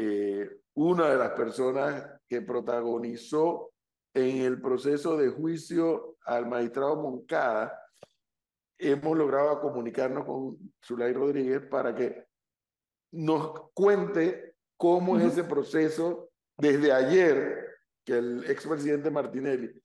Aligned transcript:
eh, 0.00 0.60
una 0.74 1.10
de 1.10 1.16
las 1.16 1.32
personas 1.32 2.08
que 2.28 2.40
protagonizó 2.40 3.72
en 4.14 4.42
el 4.42 4.60
proceso 4.60 5.16
de 5.16 5.28
juicio 5.28 6.14
al 6.24 6.46
magistrado 6.46 7.02
Moncada, 7.02 7.76
hemos 8.78 9.18
logrado 9.18 9.60
comunicarnos 9.60 10.24
con 10.24 10.72
Zulay 10.86 11.12
Rodríguez 11.12 11.62
para 11.68 11.96
que 11.96 12.28
nos 13.10 13.70
cuente 13.74 14.54
cómo 14.76 15.18
es 15.18 15.32
ese 15.32 15.42
proceso 15.42 16.30
desde 16.56 16.92
ayer 16.92 17.80
que 18.04 18.18
el 18.18 18.44
expresidente 18.48 19.10
Martinelli 19.10 19.82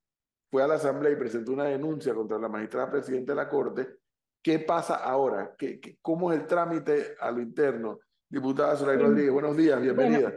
fue 0.52 0.62
a 0.62 0.68
la 0.68 0.76
Asamblea 0.76 1.14
y 1.14 1.16
presentó 1.16 1.54
una 1.54 1.66
denuncia 1.66 2.14
contra 2.14 2.38
la 2.38 2.50
magistrada 2.50 2.92
presidenta 2.92 3.32
de 3.32 3.38
la 3.38 3.50
Corte. 3.50 3.96
¿Qué 4.44 4.60
pasa 4.60 4.98
ahora? 4.98 5.56
¿Qué, 5.58 5.98
cómo 6.04 6.32
es 6.32 6.40
el 6.40 6.46
trámite 6.46 7.16
a 7.20 7.32
lo 7.32 7.42
interno? 7.42 8.00
Diputada 8.30 8.76
Zulay 8.76 8.98
Rodríguez, 8.98 9.32
buenos 9.32 9.56
días, 9.56 9.82
bienvenida. 9.82 10.34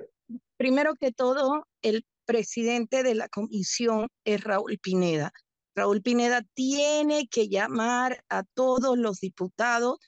primero 0.57 0.95
que 0.97 1.13
todo, 1.13 1.67
el 1.83 2.05
presidente 2.27 3.03
de 3.03 3.15
la 3.15 3.29
comisión 3.29 4.09
es 4.25 4.43
Raúl 4.43 4.79
Pineda. 4.79 5.33
Raúl 5.75 6.03
Pineda 6.03 6.43
tiene 6.55 7.29
que 7.29 7.49
llamar 7.49 8.25
a 8.29 8.43
todos 8.55 8.99
los 8.99 9.21
diputados 9.21 9.99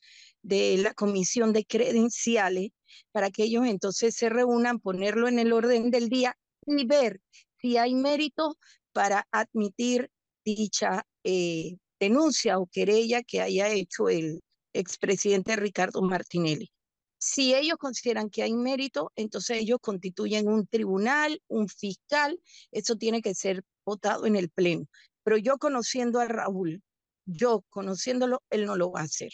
de 0.42 0.78
la 0.78 0.94
comisión 0.94 1.52
de 1.52 1.64
credenciales 1.64 2.70
para 3.12 3.30
que 3.30 3.44
ellos 3.44 3.66
entonces 3.66 4.14
se 4.14 4.28
reúnan, 4.28 4.80
ponerlo 4.80 5.28
en 5.28 5.38
el 5.38 5.52
orden 5.52 5.90
del 5.90 6.08
día 6.08 6.36
y 6.66 6.86
ver 6.86 7.20
si 7.60 7.76
hay 7.76 7.94
mérito 7.94 8.56
para 8.92 9.26
admitir 9.30 10.10
dicha 10.44 11.04
eh, 11.24 11.76
denuncia 12.00 12.58
o 12.58 12.66
querella 12.66 13.22
que 13.22 13.40
haya 13.40 13.68
hecho 13.68 14.08
el 14.08 14.40
expresidente 14.72 15.56
Ricardo 15.56 16.00
Martinelli. 16.02 16.70
Si 17.18 17.54
ellos 17.54 17.78
consideran 17.78 18.30
que 18.30 18.42
hay 18.42 18.54
mérito, 18.54 19.12
entonces 19.16 19.58
ellos 19.58 19.78
constituyen 19.80 20.48
un 20.48 20.66
tribunal, 20.66 21.42
un 21.48 21.68
fiscal, 21.68 22.40
eso 22.70 22.96
tiene 22.96 23.22
que 23.22 23.34
ser 23.34 23.62
votado 23.84 24.26
en 24.26 24.36
el 24.36 24.50
Pleno. 24.50 24.86
Pero 25.24 25.36
yo 25.36 25.58
conociendo 25.58 26.20
a 26.20 26.26
Raúl, 26.26 26.82
yo 27.26 27.64
conociéndolo, 27.70 28.42
él 28.50 28.66
no 28.66 28.76
lo 28.76 28.92
va 28.92 29.00
a 29.00 29.04
hacer. 29.04 29.30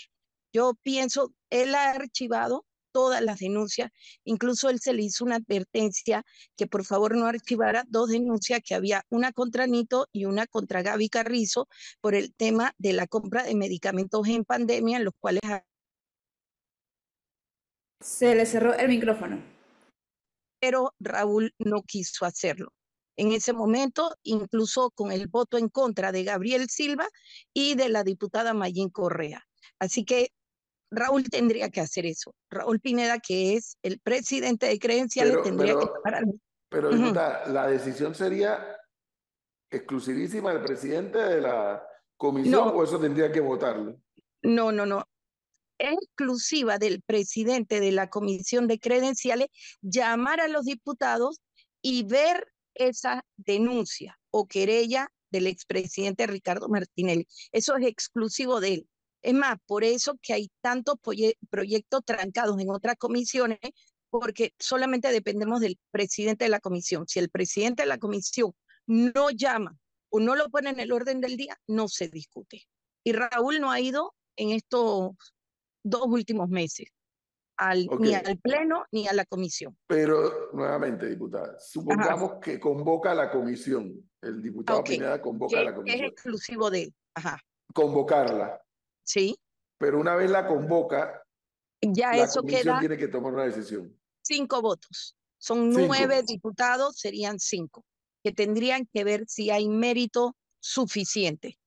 Yo 0.53 0.75
pienso, 0.83 1.35
él 1.51 1.75
ha 1.75 1.91
archivado 1.91 2.65
todas 2.93 3.21
las 3.23 3.41
denuncias, 3.41 3.91
incluso 4.25 4.71
él 4.71 4.79
se 4.81 4.93
le 4.93 5.03
hizo 5.03 5.25
una 5.25 5.37
advertencia 5.37 6.25
que 6.57 6.69
por 6.69 6.85
favor 6.85 7.17
no 7.17 7.27
archivara 7.27 7.85
dos 7.89 8.09
denuncias 8.09 8.61
que 8.65 8.75
había, 8.75 9.05
una 9.11 9.33
contra 9.33 9.67
Nito 9.67 10.07
y 10.13 10.27
una 10.27 10.47
contra 10.47 10.83
Gaby 10.83 11.09
Carrizo 11.09 11.69
por 12.01 12.15
el 12.15 12.33
tema 12.35 12.73
de 12.79 12.93
la 12.93 13.09
compra 13.09 13.43
de 13.43 13.57
medicamentos 13.57 14.27
en 14.29 14.45
pandemia, 14.45 14.99
en 14.99 15.05
los 15.05 15.15
cuales... 15.19 15.43
Se 18.05 18.35
le 18.35 18.45
cerró 18.45 18.75
el 18.75 18.89
micrófono. 18.89 19.43
Pero 20.61 20.93
Raúl 21.01 21.55
no 21.59 21.83
quiso 21.83 22.27
hacerlo 22.27 22.71
en 23.17 23.33
ese 23.33 23.55
momento, 23.55 24.15
incluso 24.25 24.91
con 24.91 25.11
el 25.11 25.27
voto 25.27 25.57
en 25.57 25.71
contra 25.71 26.13
de 26.13 26.23
Gabriel 26.23 26.69
Silva 26.69 27.09
y 27.55 27.77
de 27.77 27.89
la 27.89 28.05
diputada 28.05 28.53
Mayín 28.53 28.91
Correa. 28.91 29.43
Así 29.79 30.05
que 30.05 30.33
Raúl 30.91 31.25
tendría 31.31 31.71
que 31.71 31.81
hacer 31.81 32.05
eso. 32.05 32.35
Raúl 32.51 32.79
Pineda, 32.79 33.21
que 33.21 33.57
es 33.57 33.79
el 33.83 33.99
presidente 34.01 34.67
de 34.67 34.79
Credenciales, 34.79 35.43
tendría 35.43 35.79
que 35.79 35.87
parar. 36.03 36.25
Pero, 36.69 36.91
la 36.91 37.69
decisión 37.69 38.15
sería 38.15 38.77
exclusivísima 39.71 40.53
del 40.53 40.63
presidente 40.63 41.19
de 41.19 41.41
la 41.41 41.83
comisión 42.19 42.73
o 42.75 42.85
eso 42.85 42.99
tendría 42.99 43.33
que 43.33 43.41
votarlo. 43.41 43.97
No, 44.43 44.71
no, 44.73 44.85
no. 44.85 45.05
Exclusiva 45.79 46.79
del 46.79 47.03
presidente 47.03 47.81
de 47.81 47.93
la 47.93 48.09
comisión 48.09 48.69
de 48.69 48.79
credenciales 48.79 49.49
llamar 49.83 50.41
a 50.41 50.49
los 50.49 50.65
diputados 50.65 51.41
y 51.83 52.05
ver 52.05 52.53
esa 52.75 53.25
denuncia 53.37 54.19
o 54.31 54.47
querella 54.47 55.09
del 55.31 55.47
expresidente 55.47 56.27
Ricardo 56.27 56.69
Martinelli. 56.69 57.27
Eso 57.53 57.77
es 57.77 57.87
exclusivo 57.87 58.61
de 58.61 58.75
él. 58.75 58.89
Es 59.23 59.35
más, 59.35 59.57
por 59.67 59.85
eso 59.85 60.19
que 60.21 60.35
hay 60.35 60.51
tantos 60.61 60.97
proyectos 61.51 62.03
trancados 62.05 62.61
en 62.61 62.71
otras 62.71 62.97
comisiones, 62.97 63.59
porque 64.11 64.53
solamente 64.59 65.11
dependemos 65.11 65.61
del 65.61 65.79
presidente 65.91 66.45
de 66.45 66.51
la 66.51 66.61
comisión. 66.61 67.07
Si 67.09 67.19
el 67.19 67.31
presidente 67.31 67.83
de 67.83 67.89
la 67.89 67.99
comisión 67.99 68.53
no 68.87 69.31
llama 69.31 69.77
o 70.11 70.21
no 70.21 70.37
lo 70.37 70.51
pone 70.51 70.71
en 70.71 70.79
el 70.79 70.93
orden 70.93 71.21
del 71.21 71.37
día, 71.37 71.59
no 71.67 71.89
se 71.89 72.09
discute. 72.09 72.69
Y 73.03 73.13
Raúl 73.13 73.61
no 73.61 73.71
ha 73.71 73.81
ido 73.81 74.15
en 74.37 74.51
estos 74.51 75.13
dos 75.85 76.07
últimos 76.07 76.49
meses, 76.49 76.89
al, 77.57 77.87
ni 78.01 78.15
al 78.15 78.39
Pleno 78.39 78.85
ni 78.91 79.07
a 79.07 79.13
la 79.13 79.25
comisión. 79.25 79.79
Pero, 79.87 80.51
nuevamente, 80.53 81.07
diputada, 81.09 81.57
supongamos 81.61 82.41
que 82.43 82.59
convoca 82.59 83.13
a 83.13 83.15
la 83.15 83.31
comisión, 83.31 84.11
el 84.21 84.43
diputado 84.43 84.83
Pineda 84.83 85.21
convoca 85.21 85.61
a 85.61 85.65
la 85.65 85.75
comisión. 85.75 86.05
Es 86.05 86.11
exclusivo 86.11 86.71
de 86.71 86.83
él. 86.85 86.95
Ajá. 87.15 87.39
Convocarla. 87.73 88.61
Sí. 89.05 89.37
Pero 89.79 90.01
una 90.01 90.17
vez 90.17 90.31
la 90.31 90.47
convoca, 90.47 91.23
ya 91.81 92.13
la 92.13 92.25
eso 92.25 92.41
comisión 92.41 92.81
tiene 92.81 92.97
que 92.97 93.09
tomar 93.09 93.35
una 93.35 93.45
decisión. 93.45 93.97
Cinco 94.23 94.63
votos. 94.63 95.17
Son 95.39 95.71
nueve 95.71 96.23
diputados, 96.27 96.97
serían 96.99 97.39
cinco, 97.39 97.85
que 98.25 98.33
tendrían 98.33 98.89
que 98.91 99.05
ver 99.05 99.25
si 99.29 99.51
hay 99.51 99.69
mérito 99.69 100.35
suficiente. 100.59 101.59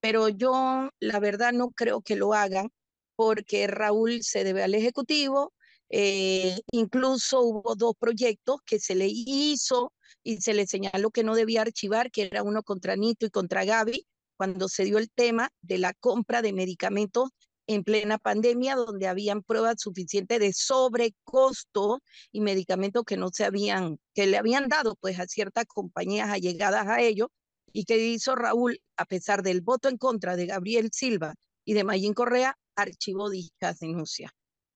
Pero 0.00 0.28
yo, 0.28 0.88
la 1.00 1.20
verdad, 1.20 1.52
no 1.52 1.70
creo 1.72 2.00
que 2.00 2.16
lo 2.16 2.32
hagan 2.32 2.70
porque 3.18 3.66
Raúl 3.66 4.22
se 4.22 4.44
debe 4.44 4.62
al 4.62 4.76
Ejecutivo. 4.76 5.52
Eh, 5.90 6.56
incluso 6.70 7.40
hubo 7.40 7.74
dos 7.74 7.94
proyectos 7.98 8.60
que 8.64 8.78
se 8.78 8.94
le 8.94 9.08
hizo 9.10 9.92
y 10.22 10.40
se 10.40 10.54
le 10.54 10.68
señaló 10.68 11.10
que 11.10 11.24
no 11.24 11.34
debía 11.34 11.62
archivar, 11.62 12.12
que 12.12 12.22
era 12.22 12.44
uno 12.44 12.62
contra 12.62 12.94
Nito 12.94 13.26
y 13.26 13.30
contra 13.30 13.64
Gaby, 13.64 14.06
cuando 14.36 14.68
se 14.68 14.84
dio 14.84 14.98
el 14.98 15.10
tema 15.10 15.50
de 15.62 15.78
la 15.78 15.94
compra 15.94 16.42
de 16.42 16.52
medicamentos 16.52 17.30
en 17.66 17.82
plena 17.82 18.18
pandemia, 18.18 18.76
donde 18.76 19.08
habían 19.08 19.42
pruebas 19.42 19.80
suficientes 19.80 20.38
de 20.38 20.52
sobrecosto 20.52 22.00
y 22.30 22.40
medicamentos 22.40 23.02
que 23.04 23.16
no 23.16 23.30
se 23.32 23.44
habían, 23.44 23.98
que 24.14 24.28
le 24.28 24.36
habían 24.36 24.68
dado 24.68 24.94
pues 24.94 25.18
a 25.18 25.26
ciertas 25.26 25.64
compañías 25.66 26.30
allegadas 26.30 26.86
a 26.86 27.00
ellos, 27.00 27.30
y 27.72 27.84
que 27.84 27.98
hizo 27.98 28.36
Raúl, 28.36 28.80
a 28.96 29.06
pesar 29.06 29.42
del 29.42 29.60
voto 29.60 29.88
en 29.88 29.98
contra 29.98 30.36
de 30.36 30.46
Gabriel 30.46 30.90
Silva 30.92 31.34
y 31.64 31.74
de 31.74 31.82
Mayín 31.82 32.14
Correa, 32.14 32.56
archivó 32.78 33.28
dichas 33.28 33.78
denuncias. 33.80 34.32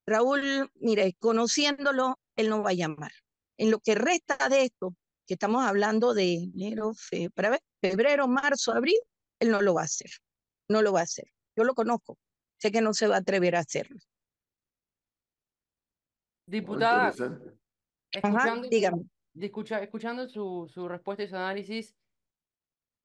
Raúl, 0.06 0.70
mire, 0.74 1.14
conociéndolo, 1.18 2.18
él 2.36 2.48
no 2.48 2.62
va 2.62 2.70
a 2.70 2.74
llamar. 2.74 3.12
En 3.56 3.70
lo 3.70 3.78
que 3.78 3.94
resta 3.94 4.48
de 4.48 4.64
esto, 4.64 4.96
que 5.26 5.34
estamos 5.34 5.64
hablando 5.64 6.14
de 6.14 6.34
enero, 6.34 6.92
febrero, 7.80 8.26
marzo, 8.26 8.72
abril, 8.72 8.98
él 9.38 9.50
no 9.50 9.62
lo 9.62 9.74
va 9.74 9.82
a 9.82 9.84
hacer. 9.84 10.10
No 10.68 10.82
lo 10.82 10.92
va 10.92 11.00
a 11.00 11.04
hacer. 11.04 11.26
Yo 11.56 11.64
lo 11.64 11.74
conozco. 11.74 12.18
Sé 12.58 12.72
que 12.72 12.80
no 12.80 12.94
se 12.94 13.06
va 13.06 13.16
a 13.16 13.18
atrever 13.18 13.56
a 13.56 13.60
hacerlo. 13.60 13.98
Diputada, 16.46 17.14
escuchando, 18.10 18.68
dígame. 18.68 19.04
escuchando 19.34 20.28
su, 20.28 20.68
su 20.72 20.88
respuesta 20.88 21.22
y 21.22 21.28
su 21.28 21.36
análisis, 21.36 21.94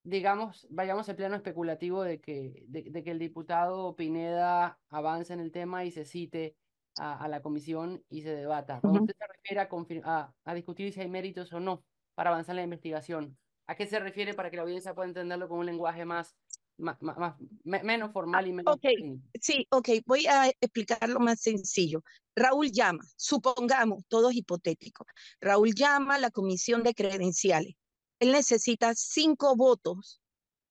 digamos, 0.08 0.66
vayamos 0.70 1.10
al 1.10 1.18
plano 1.18 1.36
especulativo 1.36 2.02
de 2.02 2.22
que, 2.22 2.64
de, 2.68 3.04
que 3.04 3.12
el 3.12 3.20
diputado 3.20 3.96
Pineda 3.96 4.80
avance 4.90 5.34
en 5.34 5.42
el 5.42 5.52
tema 5.52 5.84
y 5.84 5.92
se 5.92 6.06
cite 6.06 6.56
a, 6.98 7.28
la 7.28 7.42
comisión 7.42 8.04
y 8.10 8.22
se 8.22 8.34
debata. 8.34 8.80
Cuando 8.82 9.02
usted 9.02 9.16
se 9.18 9.28
refiere 9.28 10.02
a, 10.06 10.34
a, 10.46 10.54
discutir 10.56 10.94
si 10.94 11.02
hay 11.02 11.10
méritos 11.10 11.52
o 11.52 11.60
no 11.60 11.84
para 12.16 12.30
avanzar 12.30 12.54
en 12.54 12.58
la 12.58 12.64
investigación, 12.64 13.38
¿A 13.70 13.76
qué 13.76 13.86
se 13.86 14.00
refiere 14.00 14.34
para 14.34 14.50
que 14.50 14.56
la 14.56 14.64
audiencia 14.64 14.96
pueda 14.96 15.10
entenderlo 15.10 15.50
con 15.50 15.60
un 15.60 15.66
lenguaje 15.66 16.06
más, 16.06 16.34
más, 16.78 16.98
menos 17.66 18.14
formal 18.14 18.48
y 18.48 18.54
menos... 18.54 18.74
Ok, 18.74 18.86
sí, 19.42 19.68
ok, 19.72 19.90
voy 20.06 20.26
a 20.26 20.48
explicarlo 20.62 21.20
más 21.20 21.42
sencillo. 21.42 22.02
Raúl 22.34 22.72
llama, 22.72 23.04
supongamos, 23.18 24.06
todo 24.08 24.30
es 24.30 24.38
hipotético. 24.38 25.06
Raúl 25.42 25.74
llama 25.76 26.16
a 26.16 26.20
la 26.20 26.32
comisión 26.32 26.82
de 26.82 26.94
credenciales. 26.94 27.76
Él 28.20 28.32
necesita 28.32 28.94
cinco 28.96 29.56
votos, 29.56 30.22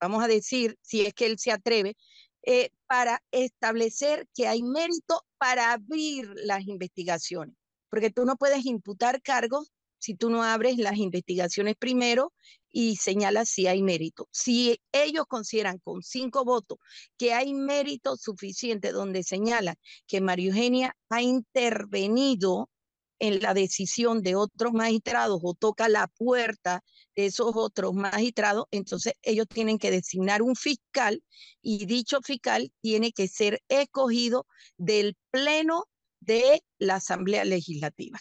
vamos 0.01 0.23
a 0.23 0.29
decir, 0.29 0.79
si 0.83 1.07
es 1.07 1.15
que 1.15 1.27
él 1.27 1.39
se 1.39 1.53
atreve, 1.53 1.97
eh, 2.45 2.71
para 2.87 3.23
establecer 3.33 4.29
que 4.35 4.47
hay 4.47 4.63
mérito 4.63 5.25
para 5.39 5.73
abrir 5.73 6.31
las 6.37 6.67
investigaciones. 6.67 7.57
Porque 7.91 8.11
tú 8.11 8.25
no 8.25 8.37
puedes 8.37 8.65
imputar 8.67 9.21
cargos 9.23 9.73
si 9.99 10.15
tú 10.15 10.31
no 10.31 10.43
abres 10.43 10.79
las 10.79 10.97
investigaciones 10.99 11.75
primero 11.77 12.33
y 12.71 12.97
señalas 12.97 13.49
si 13.49 13.67
hay 13.67 13.83
mérito. 13.83 14.29
Si 14.31 14.81
ellos 14.93 15.25
consideran 15.27 15.79
con 15.79 16.03
cinco 16.03 16.45
votos 16.45 16.79
que 17.17 17.33
hay 17.33 17.55
mérito 17.55 18.17
suficiente 18.17 18.93
donde 18.93 19.25
señalan 19.25 19.77
que 20.07 20.21
María 20.21 20.49
Eugenia 20.49 20.97
ha 21.09 21.23
intervenido 21.23 22.71
en 23.19 23.41
la 23.41 23.55
decisión 23.55 24.23
de 24.23 24.37
otros 24.37 24.73
magistrados 24.73 25.41
o 25.43 25.55
toca 25.55 25.89
la 25.89 26.07
puerta 26.09 26.83
de 27.15 27.27
esos 27.27 27.53
otros 27.55 27.95
magistrados, 27.95 28.67
entonces 28.71 29.15
ellos 29.23 29.47
tienen 29.49 29.79
que 29.79 29.91
designar 29.91 30.43
un 30.43 30.57
fiscal 30.57 31.23
y 31.63 31.87
dicho 31.87 32.21
fiscal 32.23 32.73
tiene 32.83 33.13
que 33.13 33.29
ser 33.29 33.63
escogido 33.69 34.47
del 34.77 35.17
pleno 35.31 35.85
de 36.21 36.63
la 36.79 36.97
Asamblea 36.97 37.45
Legislativa. 37.45 38.19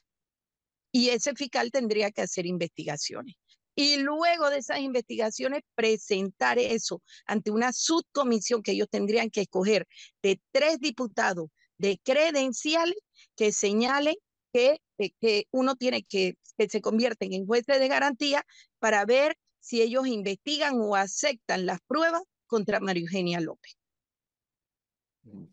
y 0.91 1.09
ese 1.09 1.35
fiscal 1.35 1.71
tendría 1.71 2.09
que 2.11 2.21
hacer 2.21 2.45
investigaciones. 2.45 3.35
Y 3.75 3.97
luego 3.97 4.49
de 4.49 4.59
esas 4.59 4.79
investigaciones, 4.79 5.61
presentar 5.75 6.57
eso 6.57 7.01
ante 7.25 7.51
una 7.51 7.73
subcomisión 7.73 8.63
que 8.63 8.71
ellos 8.71 8.87
tendrían 8.89 9.29
que 9.29 9.41
escoger 9.41 9.85
de 10.23 10.39
tres 10.53 10.79
diputados 10.79 11.49
de 11.77 11.99
credenciales 12.01 12.95
que 13.35 13.51
señalen 13.51 14.15
que, 14.55 14.79
eh, 14.99 15.11
que 15.19 15.47
uno 15.51 15.75
tiene 15.75 16.03
que, 16.03 16.37
que 16.57 16.69
se 16.69 16.79
convierten 16.79 17.33
en 17.33 17.45
jueces 17.45 17.77
de 17.77 17.89
garantía 17.89 18.45
para 18.79 19.03
ver 19.03 19.35
si 19.59 19.81
ellos 19.81 20.07
investigan 20.07 20.75
o 20.79 20.95
aceptan 20.95 21.65
las 21.65 21.81
pruebas 21.81 22.23
contra 22.47 22.79
María 22.79 23.01
Eugenia 23.01 23.41
López. 23.41 23.77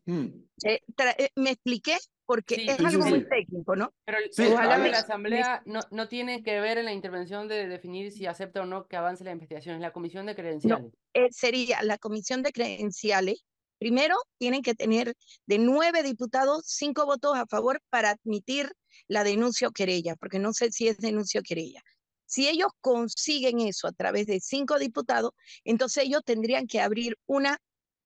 Eh, 0.07 0.39
eh, 0.65 1.31
¿Me 1.35 1.51
expliqué? 1.51 1.97
Porque 2.25 2.55
es 2.55 2.79
algo 2.79 3.05
muy 3.07 3.27
técnico, 3.29 3.75
¿no? 3.75 3.93
Pero 4.05 4.19
ojalá 4.53 4.79
la 4.79 4.99
Asamblea 4.99 5.63
no, 5.67 5.81
no 5.91 6.07
tiene 6.07 6.45
que 6.45 6.61
ver 6.61 6.79
en 6.79 6.85
la 6.85 6.93
intervención 6.93 7.49
de 7.49 7.67
definir 7.67 8.13
si 8.13 8.27
acepta 8.27 8.63
o 8.63 8.67
no 8.67 8.87
que 8.87 8.97
avance 8.97 9.25
la 9.25 9.33
investigación, 9.33 9.75
es 9.75 9.81
la 9.81 9.91
Comisión 9.91 10.27
de 10.27 10.37
Credenciales. 10.37 10.93
Eh, 11.15 11.29
sería 11.33 11.83
la 11.83 11.99
Comisión 11.99 12.43
de 12.43 12.53
Credenciales. 12.53 13.45
Primero, 13.83 14.15
tienen 14.39 14.63
que 14.63 14.77
tener 14.77 15.17
de 15.47 15.59
nueve 15.59 16.05
diputados, 16.05 16.63
cinco 16.67 17.05
votos 17.05 17.37
a 17.37 17.47
favor 17.47 17.81
para 17.91 18.11
admitir 18.11 18.71
la 19.09 19.25
denuncia 19.25 19.67
o 19.67 19.73
querella, 19.73 20.15
porque 20.15 20.39
no 20.39 20.53
sé 20.53 20.71
si 20.71 20.87
es 20.87 20.99
denuncia 20.99 21.41
o 21.41 21.43
querella. 21.43 21.83
Si 22.25 22.49
ellos 22.49 22.69
consiguen 22.81 23.59
eso 23.59 23.89
a 23.89 23.93
través 23.93 24.29
de 24.29 24.39
cinco 24.39 24.79
diputados, 24.79 25.33
entonces 25.65 26.05
ellos 26.05 26.23
tendrían 26.25 26.69
que 26.69 26.81
abrir 26.81 27.19
una 27.27 27.59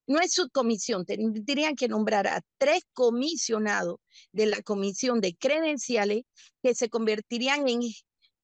no 0.07 0.19
es 0.19 0.33
subcomisión, 0.33 1.05
tendrían 1.05 1.75
que 1.75 1.87
nombrar 1.87 2.25
a 2.25 2.41
tres 2.57 2.81
comisionados 2.93 3.97
de 4.31 4.47
la 4.47 4.63
comisión 4.63 5.21
de 5.21 5.35
credenciales 5.35 6.23
que 6.63 6.73
se 6.73 6.89
convertirían 6.89 7.67
en, 7.67 7.81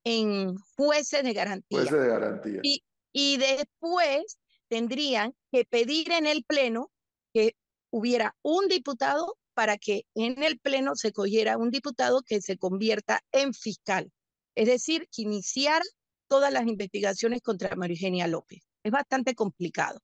en 0.03 0.55
jueces 0.75 1.23
de 1.23 1.33
garantía. 1.33 1.79
Jueces 1.79 1.99
de 1.99 2.07
garantía. 2.07 2.59
Y, 2.61 2.83
y 3.11 3.37
después 3.37 4.37
tendrían 4.67 5.33
que 5.51 5.65
pedir 5.65 6.11
en 6.11 6.27
el 6.27 6.43
Pleno 6.43 6.91
que 7.33 7.55
hubiera 7.91 8.35
un 8.41 8.67
diputado 8.67 9.37
para 9.53 9.77
que 9.77 10.05
en 10.15 10.41
el 10.43 10.59
Pleno 10.59 10.95
se 10.95 11.11
cogiera 11.11 11.57
un 11.57 11.69
diputado 11.69 12.21
que 12.23 12.41
se 12.41 12.57
convierta 12.57 13.21
en 13.31 13.53
fiscal. 13.53 14.11
Es 14.55 14.67
decir, 14.67 15.07
que 15.11 15.23
iniciara 15.23 15.83
todas 16.27 16.51
las 16.51 16.65
investigaciones 16.67 17.41
contra 17.41 17.75
María 17.75 17.95
Eugenia 17.95 18.27
López. 18.27 18.63
Es 18.83 18.91
bastante 18.91 19.35
complicado. 19.35 19.99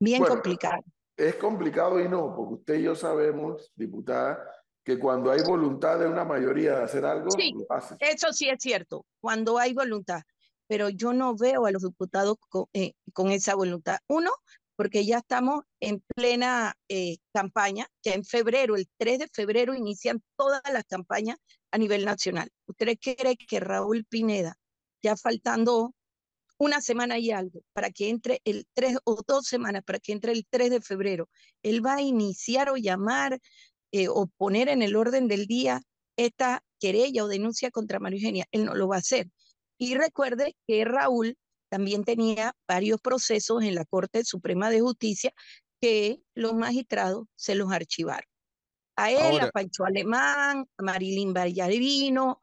Bien 0.00 0.22
complicado. 0.22 0.82
Es 1.16 1.36
complicado 1.36 2.00
y 2.00 2.08
no, 2.08 2.34
porque 2.36 2.54
usted 2.54 2.74
y 2.76 2.82
yo 2.82 2.94
sabemos, 2.94 3.72
diputada, 3.74 4.38
que 4.84 4.98
cuando 4.98 5.30
hay 5.30 5.40
voluntad 5.42 5.98
de 5.98 6.06
una 6.06 6.24
mayoría 6.24 6.78
de 6.78 6.84
hacer 6.84 7.04
algo, 7.04 7.30
sí, 7.30 7.52
Eso 7.98 8.32
sí 8.32 8.48
es 8.48 8.58
cierto, 8.60 9.06
cuando 9.20 9.58
hay 9.58 9.72
voluntad. 9.72 10.22
Pero 10.68 10.88
yo 10.90 11.12
no 11.12 11.36
veo 11.36 11.66
a 11.66 11.70
los 11.70 11.82
diputados 11.82 12.36
con, 12.48 12.66
eh, 12.72 12.92
esa 13.30 13.54
voluntad. 13.54 13.98
Uno, 14.08 14.30
porque 14.76 15.04
ya 15.04 15.18
estamos 15.18 15.64
en 15.80 16.02
plena 16.14 16.74
eh, 16.88 17.16
campaña, 17.32 17.88
que 18.02 18.12
en 18.12 18.24
febrero, 18.24 18.76
el 18.76 18.88
3 18.98 19.18
de 19.20 19.28
febrero, 19.32 19.74
inician 19.74 20.22
todas 20.36 20.62
las 20.72 20.84
campañas 20.84 21.38
a 21.70 21.78
nivel 21.78 22.04
nacional. 22.04 22.50
¿Usted 22.66 22.96
cree 23.00 23.36
que 23.36 23.60
Raúl 23.60 24.04
Pineda, 24.04 24.56
ya 25.02 25.16
faltando 25.16 25.94
una 26.58 26.80
semana 26.80 27.18
y 27.18 27.30
algo 27.30 27.60
para 27.72 27.90
que 27.90 28.08
entre 28.08 28.40
el 28.44 28.66
3 28.74 28.98
o 29.04 29.22
dos 29.26 29.46
semanas 29.46 29.82
para 29.84 29.98
que 29.98 30.12
entre 30.12 30.32
el 30.32 30.46
3 30.48 30.70
de 30.70 30.80
febrero, 30.80 31.28
él 31.62 31.84
va 31.84 31.96
a 31.96 32.02
iniciar 32.02 32.70
o 32.70 32.76
llamar 32.76 33.38
eh, 33.92 34.08
o 34.08 34.26
poner 34.36 34.68
en 34.68 34.82
el 34.82 34.96
orden 34.96 35.28
del 35.28 35.46
día 35.46 35.82
esta 36.16 36.62
querella 36.80 37.24
o 37.24 37.28
denuncia 37.28 37.70
contra 37.70 38.00
María 38.00 38.18
Eugenia. 38.18 38.46
Él 38.50 38.64
no 38.64 38.74
lo 38.74 38.88
va 38.88 38.96
a 38.96 39.00
hacer. 39.00 39.28
Y 39.78 39.94
recuerde 39.94 40.56
que 40.66 40.84
Raúl 40.84 41.36
también 41.68 42.04
tenía 42.04 42.54
varios 42.66 43.00
procesos 43.00 43.62
en 43.62 43.74
la 43.74 43.84
Corte 43.84 44.24
Suprema 44.24 44.70
de 44.70 44.80
Justicia 44.80 45.32
que 45.80 46.20
los 46.34 46.54
magistrados 46.54 47.26
se 47.34 47.54
los 47.54 47.72
archivaron. 47.72 48.28
A 48.96 49.10
él, 49.10 49.40
a 49.40 49.50
Pancho 49.50 49.84
Alemán, 49.84 50.66
a 50.78 50.82
Marilyn 50.82 51.34
Vallarino, 51.34 52.42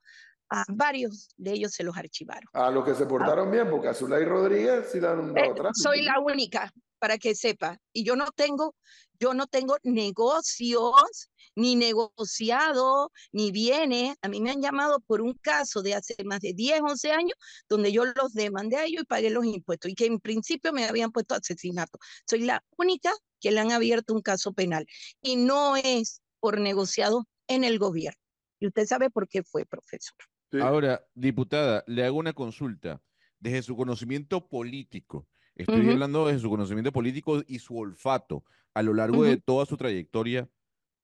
a 0.50 0.64
varios 0.68 1.34
de 1.36 1.54
ellos 1.54 1.72
se 1.72 1.84
los 1.84 1.98
archivaron. 1.98 2.48
A 2.54 2.70
los 2.70 2.86
que 2.86 2.94
se 2.94 3.08
portaron 3.08 3.50
bien, 3.50 3.70
porque 3.72 3.88
a 3.88 3.94
Zulay 3.94 4.24
Rodríguez 4.24 4.90
sí 4.92 5.00
la 5.00 5.14
han 5.14 5.34
dado 5.34 5.56
eh, 5.56 5.70
Soy 5.74 6.04
la 6.04 6.20
única, 6.20 6.72
para 7.04 7.18
que 7.18 7.36
sepa. 7.36 7.78
Y 7.92 8.06
yo 8.06 8.16
no 8.16 8.28
tengo, 8.34 8.78
yo 9.20 9.34
no 9.34 9.46
tengo 9.46 9.76
negocios, 9.84 11.30
ni 11.54 11.76
negociado, 11.76 13.12
ni 13.34 13.52
bienes. 13.52 14.16
A 14.22 14.30
mí 14.30 14.40
me 14.40 14.52
han 14.52 14.62
llamado 14.62 15.02
por 15.02 15.22
un 15.22 15.34
caso 15.34 15.82
de 15.82 15.96
hace 15.96 16.16
más 16.24 16.40
de 16.40 16.54
10, 16.54 16.80
11 16.80 17.12
años, 17.12 17.34
donde 17.68 17.92
yo 17.92 18.06
los 18.06 18.32
demandé 18.32 18.78
a 18.78 18.86
ellos 18.86 19.02
y 19.02 19.06
pagué 19.06 19.30
los 19.32 19.44
impuestos, 19.44 19.92
y 19.92 19.96
que 19.96 20.06
en 20.06 20.22
principio 20.22 20.72
me 20.72 20.86
habían 20.86 21.12
puesto 21.12 21.36
asesinato. 21.36 22.00
Soy 22.26 22.46
la 22.46 22.64
única 22.78 23.12
que 23.42 23.52
le 23.52 23.60
han 23.60 23.74
abierto 23.74 24.14
un 24.14 24.22
caso 24.22 24.54
penal. 24.54 24.86
Y 25.22 25.36
no 25.36 25.76
es 25.76 26.22
por 26.40 26.62
negociado 26.62 27.28
en 27.50 27.66
el 27.66 27.80
gobierno. 27.80 28.22
Y 28.62 28.68
usted 28.68 28.86
sabe 28.86 29.10
por 29.10 29.28
qué 29.28 29.44
fue, 29.44 29.66
profesor. 29.66 30.16
Ahora, 30.62 31.06
diputada, 31.16 31.84
le 31.86 32.06
hago 32.06 32.18
una 32.18 32.32
consulta. 32.32 33.02
Desde 33.42 33.62
su 33.62 33.76
conocimiento 33.76 34.48
político, 34.48 35.28
estoy 35.56 35.90
hablando 35.90 36.28
desde 36.28 36.42
su 36.42 36.50
conocimiento 36.50 36.92
político 36.92 37.44
y 37.48 37.60
su 37.60 37.78
olfato 37.78 38.44
a 38.74 38.82
lo 38.82 38.94
largo 38.94 39.24
de 39.24 39.38
toda 39.38 39.66
su 39.66 39.78
trayectoria, 39.78 40.50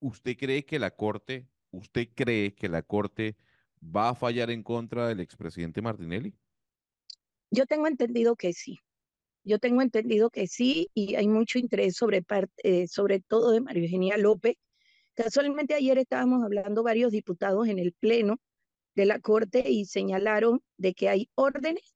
¿usted 0.00 0.36
cree 0.36 0.64
que 0.64 0.78
la 0.78 0.90
Corte, 0.90 1.48
usted 1.70 2.08
cree 2.14 2.54
que 2.54 2.68
la 2.68 2.82
Corte 2.82 3.36
va 3.82 4.10
a 4.10 4.14
fallar 4.14 4.50
en 4.50 4.62
contra 4.62 5.08
del 5.08 5.20
expresidente 5.20 5.80
Martinelli? 5.80 6.34
Yo 7.50 7.66
tengo 7.66 7.86
entendido 7.86 8.36
que 8.36 8.52
sí. 8.52 8.78
Yo 9.42 9.58
tengo 9.58 9.82
entendido 9.82 10.30
que 10.30 10.46
sí 10.46 10.90
y 10.94 11.14
hay 11.14 11.26
mucho 11.26 11.58
interés 11.58 11.96
sobre, 11.96 12.24
eh, 12.62 12.86
sobre 12.88 13.20
todo 13.20 13.52
de 13.52 13.60
María 13.60 13.84
Eugenia 13.84 14.16
López. 14.18 14.56
Casualmente 15.14 15.74
ayer 15.74 15.98
estábamos 15.98 16.44
hablando 16.44 16.82
varios 16.82 17.10
diputados 17.10 17.68
en 17.68 17.78
el 17.78 17.92
Pleno 17.92 18.38
de 18.94 19.06
la 19.06 19.18
Corte 19.18 19.70
y 19.70 19.86
señalaron 19.86 20.62
de 20.76 20.94
que 20.94 21.08
hay 21.08 21.30
órdenes 21.34 21.94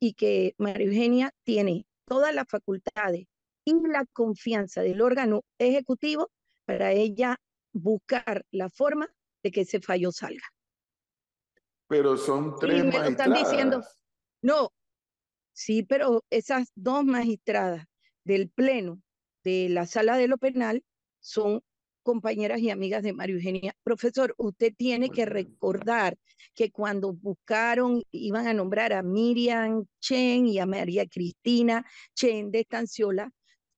y 0.00 0.14
que 0.14 0.54
María 0.58 0.86
Eugenia 0.86 1.34
tiene 1.44 1.86
todas 2.08 2.34
las 2.34 2.46
facultades 2.48 3.26
y 3.64 3.74
la 3.86 4.04
confianza 4.12 4.82
del 4.82 5.00
órgano 5.00 5.42
ejecutivo 5.58 6.30
para 6.64 6.92
ella 6.92 7.36
buscar 7.72 8.44
la 8.50 8.70
forma 8.70 9.08
de 9.42 9.50
que 9.50 9.60
ese 9.62 9.80
fallo 9.80 10.10
salga. 10.10 10.46
Pero 11.86 12.16
son 12.16 12.58
tres 12.58 12.82
y 12.82 12.86
me 12.86 13.08
están 13.08 13.32
diciendo, 13.32 13.82
no, 14.42 14.72
sí, 15.52 15.82
pero 15.82 16.24
esas 16.30 16.70
dos 16.74 17.04
magistradas 17.04 17.86
del 18.24 18.50
Pleno 18.50 19.00
de 19.44 19.68
la 19.70 19.86
Sala 19.86 20.16
de 20.16 20.28
lo 20.28 20.38
Penal 20.38 20.84
son 21.20 21.62
compañeras 22.08 22.60
y 22.60 22.70
amigas 22.70 23.02
de 23.02 23.12
María 23.12 23.36
Eugenia. 23.36 23.74
Profesor, 23.82 24.34
usted 24.38 24.72
tiene 24.74 25.10
que 25.10 25.26
recordar 25.26 26.16
que 26.54 26.70
cuando 26.70 27.12
buscaron, 27.12 28.02
iban 28.12 28.46
a 28.46 28.54
nombrar 28.54 28.94
a 28.94 29.02
Miriam 29.02 29.84
Chen 30.00 30.46
y 30.46 30.58
a 30.58 30.64
María 30.64 31.06
Cristina 31.06 31.84
Chen 32.14 32.50
de 32.50 32.60
Estanciola, 32.60 33.30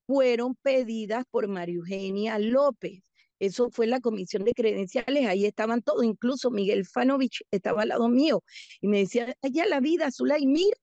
fueron 0.07 0.55
pedidas 0.55 1.25
por 1.29 1.49
María 1.49 1.75
Eugenia 1.75 2.39
López. 2.39 3.03
Eso 3.37 3.69
fue 3.69 3.85
la 3.85 3.99
comisión 3.99 4.45
de 4.45 4.53
credenciales, 4.53 5.27
ahí 5.27 5.45
estaban 5.45 5.81
todos, 5.81 6.05
incluso 6.05 6.51
Miguel 6.51 6.85
Fanovich 6.85 7.41
estaba 7.51 7.81
al 7.81 7.89
lado 7.89 8.07
mío 8.07 8.43
y 8.79 8.87
me 8.87 8.99
decía, 8.99 9.35
allá 9.41 9.65
la 9.65 9.81
vida, 9.81 10.09
Zulay, 10.09 10.45
mira 10.45 10.77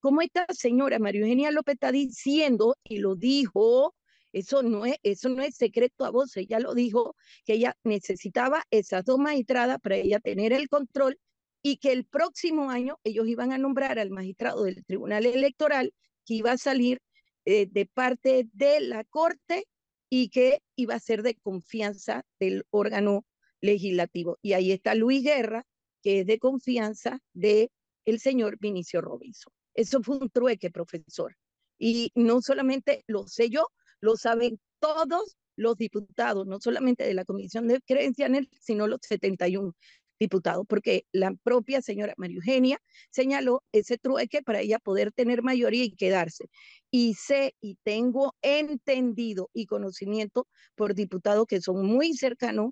cómo 0.00 0.20
esta 0.20 0.46
señora 0.52 0.98
María 0.98 1.20
Eugenia 1.20 1.52
López 1.52 1.74
está 1.74 1.92
diciendo, 1.92 2.74
y 2.82 2.98
lo 2.98 3.14
dijo, 3.14 3.94
eso 4.32 4.62
no 4.62 4.84
es, 4.86 4.96
eso 5.02 5.28
no 5.28 5.42
es 5.42 5.56
secreto 5.56 6.04
a 6.04 6.10
voz, 6.10 6.36
ella 6.36 6.60
lo 6.60 6.74
dijo, 6.74 7.16
que 7.44 7.54
ella 7.54 7.76
necesitaba 7.84 8.64
esas 8.70 9.04
dos 9.04 9.18
magistradas 9.18 9.78
para 9.80 9.96
ella 9.96 10.20
tener 10.20 10.52
el 10.52 10.68
control 10.68 11.18
y 11.62 11.78
que 11.78 11.92
el 11.92 12.04
próximo 12.04 12.70
año 12.70 12.98
ellos 13.04 13.26
iban 13.28 13.52
a 13.52 13.58
nombrar 13.58 13.98
al 13.98 14.10
magistrado 14.10 14.64
del 14.64 14.84
Tribunal 14.84 15.26
Electoral 15.26 15.92
que 16.24 16.34
iba 16.34 16.52
a 16.52 16.58
salir 16.58 17.00
eh, 17.44 17.66
de 17.66 17.86
parte 17.86 18.48
de 18.52 18.80
la 18.80 19.04
Corte 19.04 19.66
y 20.10 20.28
que 20.28 20.60
iba 20.76 20.94
a 20.94 21.00
ser 21.00 21.22
de 21.22 21.34
confianza 21.34 22.24
del 22.38 22.64
órgano 22.70 23.26
legislativo. 23.60 24.38
Y 24.42 24.52
ahí 24.52 24.72
está 24.72 24.94
Luis 24.94 25.22
Guerra, 25.22 25.64
que 26.02 26.20
es 26.20 26.26
de 26.26 26.38
confianza 26.38 27.20
de 27.32 27.70
el 28.04 28.20
señor 28.20 28.58
Vinicio 28.58 29.00
Robinson. 29.00 29.52
Eso 29.74 30.02
fue 30.02 30.18
un 30.18 30.30
trueque, 30.30 30.70
profesor. 30.70 31.36
Y 31.78 32.10
no 32.14 32.40
solamente 32.40 33.04
lo 33.06 33.26
sé 33.26 33.50
yo, 33.50 33.68
lo 34.00 34.16
saben 34.16 34.60
todos 34.80 35.36
los 35.56 35.76
diputados, 35.76 36.46
no 36.46 36.60
solamente 36.60 37.04
de 37.04 37.14
la 37.14 37.24
Comisión 37.24 37.66
de 37.68 37.80
Credenciales, 37.80 38.46
sino 38.60 38.86
los 38.86 39.00
71 39.02 39.72
diputados, 40.18 40.64
porque 40.68 41.04
la 41.12 41.32
propia 41.42 41.80
señora 41.80 42.14
María 42.16 42.36
Eugenia 42.36 42.78
señaló 43.10 43.62
ese 43.72 43.98
trueque 43.98 44.42
para 44.42 44.60
ella 44.60 44.78
poder 44.78 45.12
tener 45.12 45.42
mayoría 45.42 45.84
y 45.84 45.94
quedarse. 45.94 46.48
Y 46.90 47.14
sé 47.14 47.54
y 47.60 47.76
tengo 47.84 48.34
entendido 48.42 49.50
y 49.52 49.66
conocimiento 49.66 50.46
por 50.74 50.94
diputados 50.94 51.46
que 51.46 51.60
son 51.60 51.86
muy 51.86 52.14
cercanos 52.14 52.70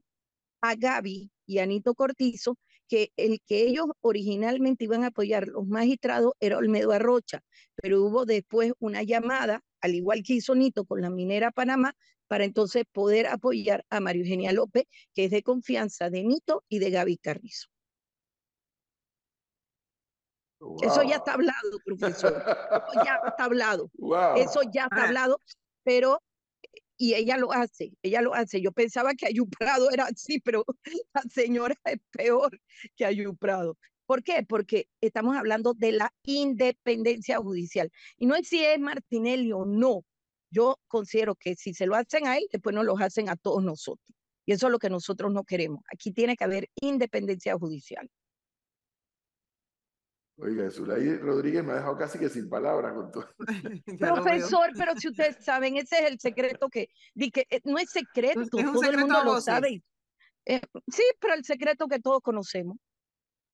a 0.61 0.75
Gaby 0.75 1.31
y 1.47 1.59
Anito 1.59 1.95
Cortizo, 1.95 2.57
que 2.89 3.11
el 3.17 3.41
que 3.47 3.63
ellos 3.63 3.87
originalmente 4.01 4.85
iban 4.85 5.05
a 5.05 5.09
apoyar 5.09 5.49
los 5.49 5.67
magistrados 5.67 6.33
era 6.41 6.59
Olmedo 6.59 6.93
Arrocha, 6.93 7.41
pero 7.75 8.03
hubo 8.03 8.25
después 8.27 8.73
una 8.79 9.03
llamada, 9.03 9.63
al 9.87 9.95
igual 9.95 10.23
que 10.23 10.35
hizo 10.35 10.55
Nito 10.55 10.85
con 10.85 11.01
la 11.01 11.11
minera 11.11 11.51
Panamá, 11.51 11.95
para 12.29 12.45
entonces 12.45 12.85
poder 12.93 13.27
apoyar 13.27 13.85
a 13.89 14.01
Mario 14.01 14.23
Eugenia 14.23 14.53
López, 14.53 14.85
que 15.15 15.25
es 15.25 15.31
de 15.31 15.43
confianza 15.43 16.11
de 16.11 16.25
Nito 16.25 16.65
y 16.69 16.79
de 16.79 16.91
Gaby 16.91 17.19
Carrizo. 17.19 17.69
Eso 20.83 21.03
ya 21.03 21.17
está 21.17 21.35
hablado, 21.35 21.79
profesor. 21.85 22.33
Eso 22.33 23.05
ya 23.05 23.21
está 23.27 23.45
hablado. 23.45 23.91
Eso 24.37 24.61
ya 24.73 24.85
está 24.85 25.03
ah. 25.03 25.07
hablado, 25.07 25.41
pero 25.85 26.21
y 26.99 27.15
ella 27.15 27.37
lo 27.37 27.53
hace, 27.53 27.93
ella 28.03 28.23
lo 28.23 28.35
hace. 28.35 28.61
Yo 28.61 28.73
pensaba 28.73 29.15
que 29.15 29.27
Ayuprado 29.27 29.91
era 29.91 30.05
así, 30.05 30.41
pero 30.41 30.65
la 31.15 31.23
señora 31.31 31.77
es 31.85 31.99
peor 32.11 32.59
que 32.97 33.05
Ayuprado. 33.05 33.77
¿Por 34.07 34.23
qué? 34.23 34.45
Porque 34.49 34.89
estamos 35.01 35.37
hablando 35.37 35.75
de 35.75 35.93
la 35.93 36.13
independencia 36.25 37.39
judicial. 37.39 37.91
Y 38.17 38.27
no 38.27 38.37
es 38.37 38.49
si 38.49 38.65
es 38.65 38.79
Martinelli 38.79 39.53
o 39.53 39.65
no. 39.65 40.05
Yo 40.51 40.79
considero 40.87 41.35
que 41.35 41.57
si 41.57 41.75
se 41.75 41.87
lo 41.87 41.97
hacen 41.97 42.27
a 42.27 42.39
él, 42.39 42.47
después 42.53 42.75
nos 42.75 42.85
lo 42.85 42.97
hacen 42.99 43.29
a 43.29 43.37
todos 43.37 43.63
nosotros. 43.63 44.17
Y 44.47 44.53
eso 44.53 44.69
es 44.69 44.73
lo 44.73 44.79
que 44.79 44.89
nosotros 44.89 45.33
no 45.33 45.45
queremos. 45.45 45.81
Aquí 45.93 46.13
tiene 46.13 46.37
que 46.37 46.45
haber 46.45 46.71
independencia 46.81 47.59
judicial. 47.59 48.09
Oiga, 50.39 50.71
Zulay 50.71 51.17
Rodríguez 51.17 51.65
me 51.65 51.73
ha 51.73 51.77
dejado 51.77 51.97
casi 51.97 52.19
que 52.19 52.29
sin 52.29 52.49
palabras 52.49 52.93
con 52.93 53.11
todo. 53.11 53.29
Profesor, 53.99 54.71
pero 54.77 54.95
si 54.97 55.09
ustedes 55.09 55.43
saben, 55.43 55.77
ese 55.77 55.99
es 55.99 56.11
el 56.11 56.21
secreto 56.21 56.69
que, 56.69 56.89
que 57.33 57.47
eh, 57.49 57.61
no 57.65 57.79
es 57.79 57.91
secreto, 57.91 58.47
todo 58.47 58.83
el 58.83 58.99
mundo 58.99 59.25
lo 59.25 59.41
sabe. 59.41 59.83
Eh, 60.45 60.61
sí, 60.89 61.03
pero 61.21 61.35
el 61.35 61.45
secreto 61.45 61.89
que 61.89 62.01
todos 62.01 62.21
conocemos. 62.21 62.77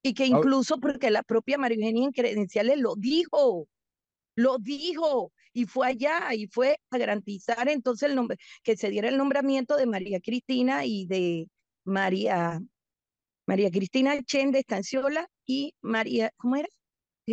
Y 0.03 0.15
que 0.15 0.27
incluso 0.27 0.79
porque 0.79 1.11
la 1.11 1.23
propia 1.23 1.59
María 1.59 1.77
Eugenia 1.77 2.05
en 2.05 2.13
credenciales 2.13 2.79
lo 2.79 2.97
dijo, 2.97 3.69
lo 4.35 4.59
dijo, 4.59 5.33
y 5.53 5.67
fue 5.67 5.89
allá 5.89 6.35
y 6.35 6.47
fue 6.47 6.79
a 6.91 6.99
garantizar 6.99 7.69
entonces 7.69 8.09
el 8.09 8.17
nombre, 8.17 8.39
que 8.63 8.77
se 8.77 8.91
diera 8.91 9.09
el 9.09 9.17
nombramiento 9.17 9.77
de 9.77 9.87
María 9.87 10.21
Cristina 10.21 10.85
y 10.85 11.07
de 11.07 11.49
María 11.85 12.61
María 13.47 13.71
Cristina 13.71 14.21
Chen 14.23 14.51
de 14.53 14.61
Estanciola 14.61 15.29
y 15.47 15.75
María, 15.83 16.33
¿cómo 16.37 16.57
era? 16.57 16.69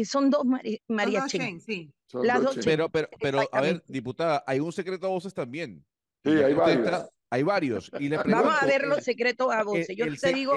son 0.06 0.30
dos 0.30 0.44
María 0.88 1.26
Chen. 1.28 1.60
sí. 1.60 1.92
Las 2.14 2.42
dos 2.42 2.58
Pero, 2.64 2.90
pero, 2.90 3.08
pero, 3.20 3.48
a 3.52 3.62
ver, 3.62 3.84
diputada, 3.88 4.44
hay 4.48 4.60
un 4.60 4.72
secreto 4.72 5.06
a 5.06 5.10
voces 5.10 5.34
también. 5.34 5.86
Sí, 6.24 6.32
hay 6.32 6.54
varios. 6.54 7.08
Hay 7.30 7.44
varios. 7.44 7.92
Y 8.00 8.10
Vamos 8.10 8.56
a 8.62 8.66
ver 8.66 8.88
los 8.88 9.04
secretos 9.04 9.52
a 9.52 9.64
voces. 9.64 9.96
Yo 9.96 10.06
te 10.16 10.34
digo, 10.34 10.56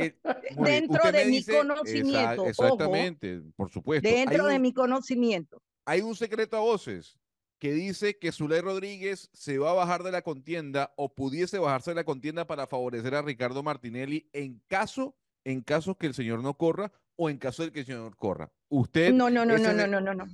dentro 0.57 1.13
de 1.13 1.25
mi 1.27 1.45
conocimiento. 1.45 2.47
exactamente, 2.47 3.43
por 3.57 3.71
supuesto. 3.71 4.09
Dentro 4.09 4.47
de 4.47 4.59
mi 4.59 4.73
conocimiento. 4.73 5.63
Hay 5.85 6.01
un 6.01 6.15
secreto 6.15 6.57
a 6.57 6.61
voces 6.61 7.19
que 7.59 7.73
dice 7.73 8.19
que 8.19 8.33
Zuley 8.33 8.61
Rodríguez 8.61 9.31
se 9.33 9.59
va 9.59 9.71
a 9.71 9.75
bajar 9.75 10.03
de 10.03 10.11
la 10.11 10.23
contienda 10.23 10.93
o 10.97 11.15
pudiese 11.15 11.59
bajarse 11.59 11.91
de 11.91 11.97
la 11.97 12.05
contienda 12.05 12.47
para 12.47 12.67
favorecer 12.67 13.15
a 13.15 13.23
Ricardo 13.23 13.63
Martinelli 13.63 14.29
en 14.33 14.61
caso 14.67 15.17
en 15.45 15.61
caso 15.61 15.97
que 15.97 16.07
el 16.07 16.15
señor 16.15 16.43
no 16.43 16.55
corra 16.55 16.93
o 17.17 17.31
en 17.31 17.39
caso 17.39 17.65
de 17.65 17.73
que 17.73 17.81
el 17.81 17.87
señor 17.87 18.17
corra. 18.17 18.53
Usted. 18.69 19.13
No, 19.13 19.31
no, 19.31 19.45
no, 19.45 19.59
no, 19.59 19.73
no, 19.73 19.87
no, 19.87 20.01
no, 20.01 20.15
no. 20.15 20.27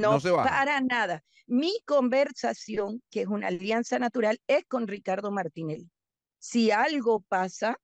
No, 0.00 0.20
se 0.20 0.30
va. 0.30 0.44
para 0.44 0.80
nada. 0.80 1.22
Mi 1.46 1.80
conversación, 1.84 3.02
que 3.10 3.22
es 3.22 3.26
una 3.26 3.48
alianza 3.48 3.98
natural, 3.98 4.38
es 4.46 4.64
con 4.66 4.86
Ricardo 4.86 5.30
Martinelli. 5.30 5.90
Si 6.38 6.70
algo 6.70 7.20
pasa, 7.28 7.78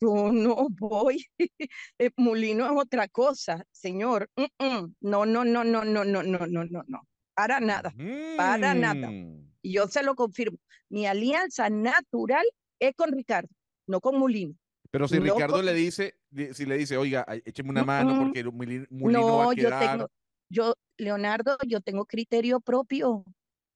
yo 0.00 0.32
no 0.32 0.68
voy. 0.78 1.24
Mulino 2.16 2.66
es 2.66 2.72
otra 2.76 3.08
cosa, 3.08 3.64
señor. 3.70 4.30
No, 5.00 5.26
no, 5.26 5.44
no, 5.44 5.44
no, 5.44 5.64
no, 5.64 5.84
no, 5.84 6.04
no, 6.04 6.22
no, 6.22 6.46
no, 6.46 6.82
no. 6.86 7.08
Para 7.34 7.60
nada. 7.60 7.94
Para 8.36 8.74
nada. 8.74 9.10
Y 9.62 9.72
yo 9.72 9.88
se 9.88 10.02
lo 10.02 10.14
confirmo. 10.14 10.58
Mi 10.88 11.06
alianza 11.06 11.70
natural 11.70 12.44
es 12.78 12.94
con 12.96 13.12
Ricardo, 13.12 13.48
no 13.86 14.00
con 14.00 14.18
Mulino. 14.18 14.54
Pero 14.90 15.06
si 15.06 15.20
Ricardo 15.20 15.62
le 15.62 15.72
dice, 15.72 16.16
si 16.52 16.66
le 16.66 16.76
dice, 16.76 16.96
oiga, 16.96 17.24
écheme 17.44 17.70
una 17.70 17.84
mano 17.84 18.24
porque 18.24 18.42
Mulino 18.44 18.86
no, 18.90 19.36
va 19.38 19.52
a 19.52 19.54
quedar... 19.54 19.82
yo 19.82 19.90
tengo, 19.90 20.10
yo, 20.50 20.74
Leonardo, 20.98 21.56
yo 21.66 21.80
tengo 21.80 22.04
criterio 22.04 22.60
propio. 22.60 23.24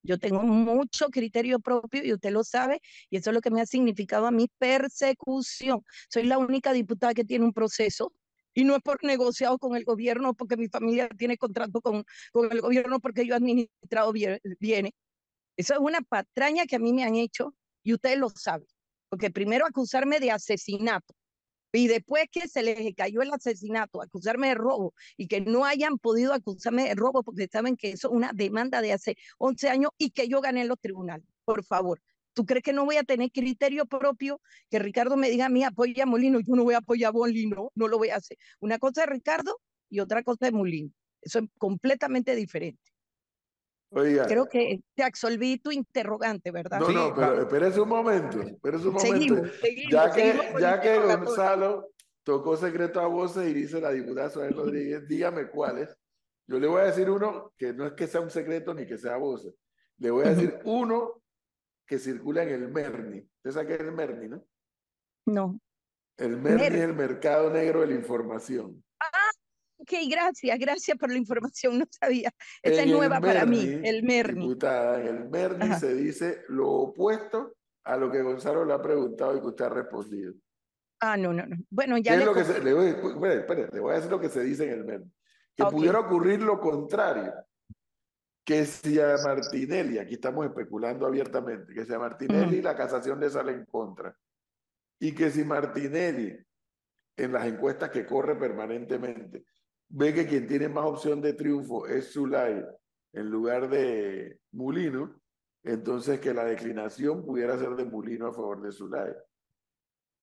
Yo 0.02 0.18
tengo 0.18 0.42
mucho 0.42 1.08
criterio 1.08 1.60
propio 1.60 2.04
y 2.04 2.12
usted 2.12 2.30
lo 2.30 2.44
sabe, 2.44 2.82
y 3.08 3.16
eso 3.16 3.30
es 3.30 3.34
lo 3.34 3.40
que 3.40 3.50
me 3.50 3.62
ha 3.62 3.66
significado 3.66 4.26
a 4.26 4.30
mi 4.30 4.48
persecución. 4.58 5.82
Soy 6.10 6.24
la 6.24 6.36
única 6.36 6.74
diputada 6.74 7.14
que 7.14 7.24
tiene 7.24 7.46
un 7.46 7.54
proceso 7.54 8.12
y 8.52 8.64
no 8.64 8.76
es 8.76 8.82
por 8.82 9.02
negociado 9.02 9.58
con 9.58 9.76
el 9.76 9.84
gobierno, 9.84 10.34
porque 10.34 10.58
mi 10.58 10.68
familia 10.68 11.08
tiene 11.08 11.38
contrato 11.38 11.80
con, 11.80 12.04
con 12.32 12.52
el 12.52 12.60
gobierno, 12.60 13.00
porque 13.00 13.26
yo 13.26 13.32
he 13.32 13.36
administrado 13.38 14.12
bien, 14.12 14.38
viene. 14.60 14.92
Eso 15.56 15.72
es 15.72 15.80
una 15.80 16.02
patraña 16.02 16.66
que 16.66 16.76
a 16.76 16.80
mí 16.80 16.92
me 16.92 17.04
han 17.04 17.16
hecho 17.16 17.54
y 17.82 17.94
usted 17.94 18.18
lo 18.18 18.28
sabe 18.28 18.66
porque 19.14 19.30
primero 19.30 19.64
acusarme 19.64 20.18
de 20.18 20.32
asesinato 20.32 21.14
y 21.74 21.88
después 21.88 22.26
que 22.30 22.46
se 22.48 22.62
les 22.62 22.94
cayó 22.94 23.22
el 23.22 23.32
asesinato, 23.32 24.00
acusarme 24.00 24.48
de 24.48 24.54
robo 24.54 24.94
y 25.16 25.26
que 25.26 25.40
no 25.40 25.64
hayan 25.64 25.98
podido 25.98 26.32
acusarme 26.32 26.84
de 26.84 26.94
robo 26.94 27.22
porque 27.24 27.48
saben 27.50 27.76
que 27.76 27.90
eso 27.90 28.08
es 28.08 28.14
una 28.14 28.30
demanda 28.32 28.80
de 28.80 28.92
hace 28.92 29.16
11 29.38 29.68
años 29.68 29.90
y 29.98 30.10
que 30.10 30.28
yo 30.28 30.40
gané 30.40 30.62
en 30.62 30.68
los 30.68 30.78
tribunales. 30.78 31.26
Por 31.44 31.64
favor, 31.64 32.00
¿tú 32.32 32.46
crees 32.46 32.62
que 32.62 32.72
no 32.72 32.84
voy 32.84 32.96
a 32.96 33.02
tener 33.02 33.30
criterio 33.32 33.86
propio? 33.86 34.40
Que 34.70 34.78
Ricardo 34.78 35.16
me 35.16 35.30
diga 35.30 35.46
a 35.46 35.48
mí 35.48 35.64
apoya 35.64 36.04
a 36.04 36.06
Molino, 36.06 36.38
yo 36.40 36.54
no 36.54 36.62
voy 36.62 36.74
a 36.74 36.78
apoyar 36.78 37.10
a 37.10 37.12
Molino, 37.12 37.72
no 37.74 37.88
lo 37.88 37.98
voy 37.98 38.10
a 38.10 38.16
hacer. 38.16 38.38
Una 38.60 38.78
cosa 38.78 39.02
es 39.02 39.08
Ricardo 39.08 39.60
y 39.90 39.98
otra 39.98 40.22
cosa 40.22 40.46
es 40.46 40.52
Molino. 40.52 40.90
Eso 41.22 41.40
es 41.40 41.46
completamente 41.58 42.36
diferente. 42.36 42.93
Creo 43.94 44.46
que 44.46 44.80
te 44.94 45.02
absolví 45.02 45.58
tu 45.58 45.70
interrogante, 45.70 46.50
¿verdad? 46.50 46.80
No, 46.80 46.90
no, 46.90 47.14
pero 47.14 47.42
espérese 47.42 47.80
un 47.80 47.88
momento, 47.88 48.40
espérese 48.40 48.88
un 48.88 48.94
momento. 48.94 49.16
Seguimos, 49.16 49.50
seguimos, 49.60 49.92
ya 49.92 50.12
que, 50.12 50.38
ya 50.60 50.80
que 50.80 50.98
Gonzalo 50.98 51.90
tocó 52.24 52.56
secreto 52.56 53.00
a 53.00 53.06
voces 53.06 53.48
y 53.48 53.54
dice 53.54 53.80
la 53.80 53.90
diputada 53.90 54.30
Suárez 54.30 54.56
Rodríguez, 54.56 55.06
dígame 55.06 55.48
cuáles. 55.48 55.96
Yo 56.46 56.58
le 56.58 56.66
voy 56.66 56.80
a 56.80 56.84
decir 56.86 57.08
uno 57.08 57.52
que 57.56 57.72
no 57.72 57.86
es 57.86 57.92
que 57.92 58.06
sea 58.06 58.20
un 58.20 58.30
secreto 58.30 58.74
ni 58.74 58.86
que 58.86 58.98
sea 58.98 59.16
voces. 59.16 59.54
Le 59.98 60.10
voy 60.10 60.26
a 60.26 60.30
decir 60.30 60.58
uno 60.64 61.22
que 61.86 61.98
circula 61.98 62.42
en 62.42 62.50
el 62.50 62.68
Merni. 62.68 63.18
¿Usted 63.18 63.50
sabe 63.50 63.66
qué 63.68 63.74
es 63.74 63.80
el 63.80 63.92
Merni, 63.92 64.28
no? 64.28 64.44
No. 65.26 65.60
El 66.16 66.36
Merni 66.36 66.64
es 66.64 66.82
el 66.82 66.94
mercado 66.94 67.50
negro 67.50 67.80
de 67.82 67.88
la 67.88 67.94
información. 67.94 68.82
Ok, 69.78 69.92
gracias, 70.08 70.58
gracias 70.58 70.96
por 70.98 71.10
la 71.10 71.18
información, 71.18 71.78
no 71.78 71.86
sabía. 71.90 72.32
Esa 72.62 72.82
es 72.82 72.90
nueva 72.90 73.20
para 73.20 73.44
mí, 73.44 73.80
el 73.82 74.02
Merni. 74.02 74.46
Diputada, 74.46 75.00
en 75.00 75.06
el 75.08 75.28
Merni 75.28 75.74
se 75.74 75.94
dice 75.94 76.44
lo 76.48 76.70
opuesto 76.70 77.54
a 77.84 77.96
lo 77.96 78.10
que 78.10 78.22
Gonzalo 78.22 78.64
le 78.64 78.72
ha 78.72 78.80
preguntado 78.80 79.36
y 79.36 79.40
que 79.40 79.46
usted 79.46 79.64
ha 79.66 79.70
respondido. 79.70 80.34
Ah, 81.00 81.16
no, 81.16 81.32
no, 81.32 81.44
no. 81.46 81.56
Bueno, 81.68 81.98
ya 81.98 82.16
le... 82.16 82.24
Lo 82.24 82.32
que 82.32 82.44
se, 82.44 82.62
le 82.62 82.72
voy, 82.72 82.86
espere, 82.86 83.66
voy 83.78 83.92
a 83.92 83.96
decir 83.96 84.10
lo 84.10 84.20
que 84.20 84.30
se 84.30 84.42
dice 84.42 84.64
en 84.64 84.70
el 84.70 84.84
Merni. 84.84 85.12
Que 85.54 85.64
pudiera 85.64 86.00
ocurrir 86.00 86.40
lo 86.40 86.58
contrario. 86.58 87.32
Que 88.44 88.64
si 88.64 88.98
a 89.00 89.16
Martinelli, 89.24 89.98
aquí 89.98 90.14
estamos 90.14 90.46
especulando 90.46 91.06
abiertamente, 91.06 91.72
que 91.72 91.84
si 91.84 91.92
a 91.94 91.98
Martinelli 91.98 92.60
la 92.60 92.76
casación 92.76 93.20
le 93.20 93.30
sale 93.30 93.52
en 93.52 93.64
contra. 93.64 94.16
Y 94.98 95.14
que 95.14 95.30
si 95.30 95.44
Martinelli, 95.44 96.36
en 97.16 97.32
las 97.32 97.46
encuestas 97.46 97.90
que 97.90 98.04
corre 98.04 98.36
permanentemente, 98.36 99.44
ve 99.96 100.12
que 100.12 100.26
quien 100.26 100.48
tiene 100.48 100.68
más 100.68 100.84
opción 100.84 101.20
de 101.20 101.34
triunfo 101.34 101.86
es 101.86 102.12
Zulay 102.12 102.64
en 103.12 103.30
lugar 103.30 103.68
de 103.68 104.40
Mulino, 104.50 105.20
entonces 105.62 106.18
que 106.18 106.34
la 106.34 106.44
declinación 106.44 107.24
pudiera 107.24 107.56
ser 107.56 107.76
de 107.76 107.84
Mulino 107.84 108.26
a 108.26 108.32
favor 108.32 108.60
de 108.60 108.72
Zulay. 108.72 109.12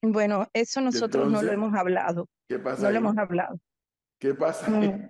Bueno, 0.01 0.45
eso 0.53 0.81
nosotros 0.81 1.31
no 1.31 1.41
lo 1.41 1.51
hemos 1.51 1.73
hablado. 1.73 2.27
¿Qué 2.49 2.59
pasa? 2.59 2.83
No 2.83 2.91
lo 2.91 2.97
hemos 2.97 3.17
hablado. 3.17 3.59
¿Qué 4.19 4.33
pasa? 4.33 4.69
no, 4.69 5.09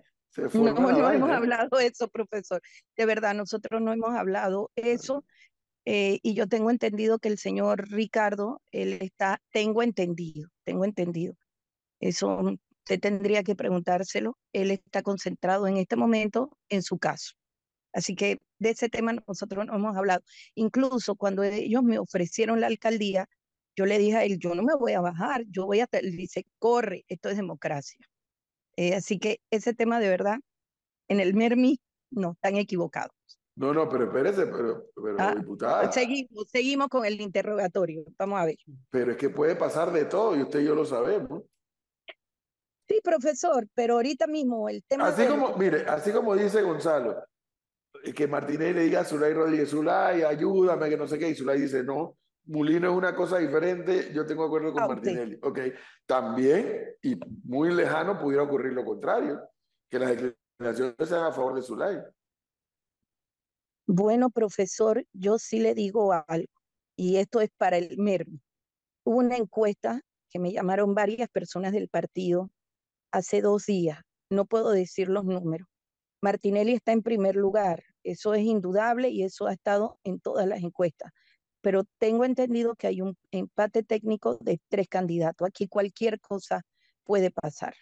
no 0.53 1.11
hemos 1.11 1.31
hablado 1.31 1.79
eso, 1.79 2.07
profesor. 2.09 2.61
De 2.95 3.05
verdad, 3.05 3.33
nosotros 3.33 3.81
no 3.81 3.91
hemos 3.91 4.13
hablado 4.13 4.69
eso. 4.75 5.25
Eh, 5.85 6.19
y 6.21 6.35
yo 6.35 6.45
tengo 6.47 6.69
entendido 6.69 7.17
que 7.17 7.29
el 7.29 7.39
señor 7.39 7.89
Ricardo, 7.89 8.61
él 8.71 8.99
está, 9.01 9.41
tengo 9.51 9.81
entendido, 9.81 10.49
tengo 10.63 10.85
entendido. 10.85 11.33
Eso 11.99 12.59
Usted 12.85 12.99
tendría 12.99 13.43
que 13.43 13.55
preguntárselo. 13.55 14.37
Él 14.53 14.71
está 14.71 15.03
concentrado 15.03 15.67
en 15.67 15.77
este 15.77 15.95
momento 15.95 16.57
en 16.69 16.81
su 16.81 16.97
caso. 16.97 17.33
Así 17.93 18.15
que 18.15 18.39
de 18.59 18.69
ese 18.69 18.89
tema 18.89 19.13
nosotros 19.27 19.65
no 19.65 19.75
hemos 19.75 19.95
hablado. 19.95 20.21
Incluso 20.55 21.15
cuando 21.15 21.43
ellos 21.43 21.83
me 21.83 21.99
ofrecieron 21.99 22.61
la 22.61 22.67
alcaldía, 22.67 23.27
yo 23.75 23.85
le 23.85 23.97
dije 23.97 24.17
a 24.17 24.23
él, 24.23 24.39
yo 24.39 24.55
no 24.55 24.63
me 24.63 24.75
voy 24.75 24.93
a 24.93 25.01
bajar, 25.01 25.43
yo 25.49 25.65
voy 25.65 25.81
a... 25.81 25.87
Él 25.91 26.15
dice, 26.15 26.45
corre, 26.59 27.05
esto 27.07 27.29
es 27.29 27.37
democracia. 27.37 27.99
Eh, 28.75 28.95
así 28.95 29.19
que 29.19 29.41
ese 29.49 29.73
tema 29.73 29.99
de 29.99 30.09
verdad, 30.09 30.39
en 31.07 31.19
el 31.19 31.33
MERMI, 31.33 31.79
no, 32.11 32.31
están 32.31 32.55
equivocados. 32.55 33.11
No, 33.55 33.73
no, 33.73 33.87
pero 33.89 34.05
espérese, 34.05 34.47
pero, 34.47 34.85
pero 34.95 35.15
ah, 35.19 35.35
diputada. 35.35 35.91
Seguimos, 35.91 36.49
seguimos 36.49 36.87
con 36.87 37.05
el 37.05 37.19
interrogatorio, 37.19 38.05
vamos 38.17 38.39
a 38.39 38.45
ver. 38.45 38.57
Pero 38.89 39.11
es 39.11 39.17
que 39.17 39.29
puede 39.29 39.55
pasar 39.55 39.91
de 39.91 40.05
todo 40.05 40.37
y 40.37 40.41
usted 40.41 40.61
y 40.61 40.65
yo 40.65 40.75
lo 40.75 40.85
sabemos. 40.85 41.43
Sí, 42.91 42.99
profesor, 43.01 43.67
pero 43.73 43.95
ahorita 43.95 44.27
mismo 44.27 44.67
el 44.67 44.83
tema. 44.83 45.07
Así 45.07 45.25
como, 45.25 45.55
mire, 45.55 45.85
así 45.87 46.11
como 46.11 46.35
dice 46.35 46.61
Gonzalo, 46.61 47.23
eh, 48.03 48.13
que 48.13 48.27
Martínez 48.27 48.75
le 48.75 48.81
diga 48.81 49.01
a 49.01 49.05
Zulay 49.05 49.33
Rodríguez, 49.33 49.69
Zulay, 49.69 50.23
ayúdame, 50.23 50.89
que 50.89 50.97
no 50.97 51.07
sé 51.07 51.17
qué, 51.17 51.29
y 51.29 51.35
Zulay 51.35 51.61
dice, 51.61 51.83
no, 51.83 52.17
Mulino 52.45 52.89
es 52.89 52.97
una 52.97 53.15
cosa 53.15 53.37
diferente, 53.37 54.11
yo 54.13 54.25
tengo 54.25 54.43
acuerdo 54.43 54.73
con 54.73 54.81
Ah, 54.81 54.85
ok. 54.87 54.91
Martinelli. 54.93 55.39
Ok, 55.41 55.59
también, 56.05 56.95
y 57.01 57.17
muy 57.43 57.73
lejano, 57.73 58.19
pudiera 58.19 58.43
ocurrir 58.43 58.73
lo 58.73 58.83
contrario, 58.83 59.39
que 59.89 59.99
las 59.99 60.09
declaraciones 60.09 60.95
sean 61.07 61.23
a 61.23 61.31
favor 61.31 61.55
de 61.55 61.61
Zulay. 61.61 61.97
Bueno, 63.87 64.29
profesor, 64.29 65.05
yo 65.13 65.37
sí 65.37 65.59
le 65.59 65.75
digo 65.75 66.11
algo, 66.27 66.51
y 66.97 67.17
esto 67.17 67.39
es 67.39 67.49
para 67.57 67.77
el 67.77 67.97
MERMI. 67.97 68.41
Hubo 69.05 69.17
una 69.17 69.37
encuesta 69.37 70.01
que 70.29 70.39
me 70.39 70.51
llamaron 70.51 70.93
varias 70.93 71.29
personas 71.29 71.71
del 71.71 71.87
partido 71.89 72.49
hace 73.11 73.41
dos 73.41 73.65
días, 73.65 73.99
no 74.29 74.45
puedo 74.45 74.71
decir 74.71 75.09
los 75.09 75.25
números. 75.25 75.67
Martinelli 76.21 76.73
está 76.73 76.91
en 76.91 77.01
primer 77.01 77.35
lugar, 77.35 77.83
eso 78.03 78.33
es 78.33 78.43
indudable 78.43 79.09
y 79.09 79.23
eso 79.23 79.47
ha 79.47 79.53
estado 79.53 79.99
en 80.03 80.19
todas 80.19 80.47
las 80.47 80.61
encuestas, 80.61 81.11
pero 81.61 81.83
tengo 81.97 82.25
entendido 82.25 82.75
que 82.75 82.87
hay 82.87 83.01
un 83.01 83.17
empate 83.31 83.83
técnico 83.83 84.37
de 84.37 84.59
tres 84.69 84.87
candidatos. 84.87 85.47
Aquí 85.47 85.67
cualquier 85.67 86.19
cosa 86.19 86.61
puede 87.03 87.31
pasar. 87.31 87.75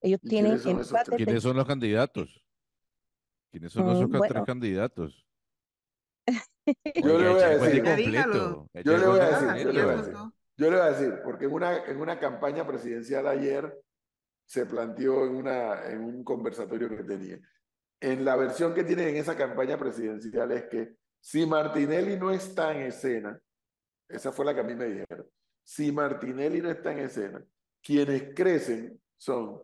Ellos 0.00 0.20
¿Y 0.22 0.28
tienen 0.28 0.58
quiénes 0.58 0.62
son 0.62 0.80
esos 0.80 0.92
empate? 0.92 1.16
¿Quiénes 1.16 1.42
son 1.42 1.56
los 1.56 1.66
candidatos? 1.66 2.44
¿Quiénes 3.50 3.72
son 3.72 3.88
esos 3.90 4.08
Mm, 4.08 4.20
tres 4.28 4.44
candidatos? 4.44 5.26
Yo 7.04 7.18
le 7.18 7.28
voy 7.28 7.42
a 7.42 7.52
echa 7.52 7.52
el 7.52 7.58
cuento 7.58 7.76
decir. 7.76 7.84
Ya 7.84 7.96
dígalo. 7.96 8.56
completo, 8.56 8.70
echa 8.74 8.90
Yo 8.90 8.98
le 8.98 9.06
voy 9.06 9.20
a 9.20 9.28
decir, 9.28 9.64
yo 9.64 9.72
le 9.72 9.84
voy 9.84 9.92
a 9.92 9.96
decir. 9.96 10.14
Yo 10.56 10.70
le 10.70 10.76
voy 10.76 10.86
a 10.86 10.90
decir, 10.90 11.20
porque 11.24 11.44
en 11.46 11.52
una, 11.52 11.84
en 11.84 12.00
una 12.00 12.18
campaña 12.20 12.66
presidencial 12.66 13.26
ayer 13.26 13.82
se 14.50 14.66
planteó 14.66 15.26
en, 15.26 15.36
una, 15.36 15.86
en 15.86 16.02
un 16.02 16.24
conversatorio 16.24 16.88
que 16.88 17.04
tenía. 17.04 17.38
En 18.00 18.24
la 18.24 18.34
versión 18.34 18.74
que 18.74 18.82
tienen 18.82 19.10
en 19.10 19.16
esa 19.18 19.36
campaña 19.36 19.78
presidencial 19.78 20.50
es 20.50 20.64
que 20.64 20.96
si 21.20 21.46
Martinelli 21.46 22.16
no 22.18 22.32
está 22.32 22.72
en 22.72 22.88
escena, 22.88 23.40
esa 24.08 24.32
fue 24.32 24.44
la 24.44 24.52
que 24.52 24.58
a 24.58 24.64
mí 24.64 24.74
me 24.74 24.86
dijeron, 24.86 25.30
si 25.62 25.92
Martinelli 25.92 26.60
no 26.60 26.68
está 26.68 26.90
en 26.90 26.98
escena, 26.98 27.44
quienes 27.80 28.34
crecen 28.34 29.00
son 29.16 29.62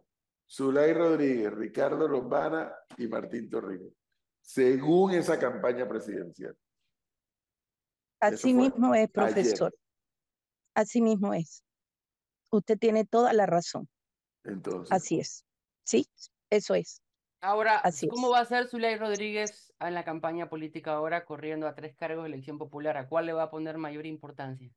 Zulay 0.49 0.93
Rodríguez, 0.93 1.53
Ricardo 1.53 2.07
Lombana 2.07 2.73
y 2.97 3.09
Martín 3.09 3.51
Torrijos, 3.51 3.93
según 4.41 5.15
esa 5.15 5.37
campaña 5.37 5.89
presidencial. 5.89 6.57
Así 8.21 8.55
mismo 8.55 8.95
es, 8.95 9.01
ayer. 9.01 9.13
profesor. 9.13 9.77
Así 10.75 11.03
mismo 11.03 11.35
es. 11.35 11.65
Usted 12.53 12.79
tiene 12.79 13.05
toda 13.05 13.33
la 13.33 13.47
razón. 13.47 13.89
Entonces, 14.47 14.93
Así 14.93 15.21
es. 15.21 15.45
Sí, 15.85 16.07
eso 16.51 16.75
es. 16.75 17.03
Ahora, 17.41 17.79
Así 17.79 18.09
¿cómo 18.09 18.29
es. 18.29 18.35
va 18.35 18.41
a 18.41 18.45
ser 18.45 18.67
Zulay 18.69 18.97
Rodríguez 18.97 19.73
en 19.79 19.95
la 19.95 20.05
campaña 20.05 20.49
política 20.49 20.95
ahora 20.95 21.25
corriendo 21.25 21.67
a 21.67 21.75
tres 21.75 21.95
cargos 21.97 22.25
de 22.25 22.29
elección 22.29 22.59
popular? 22.59 22.97
¿A 22.97 23.09
cuál 23.09 23.27
le 23.27 23.33
va 23.33 23.45
a 23.45 23.51
poner 23.51 23.79
mayor 23.79 24.07
importancia? 24.07 24.71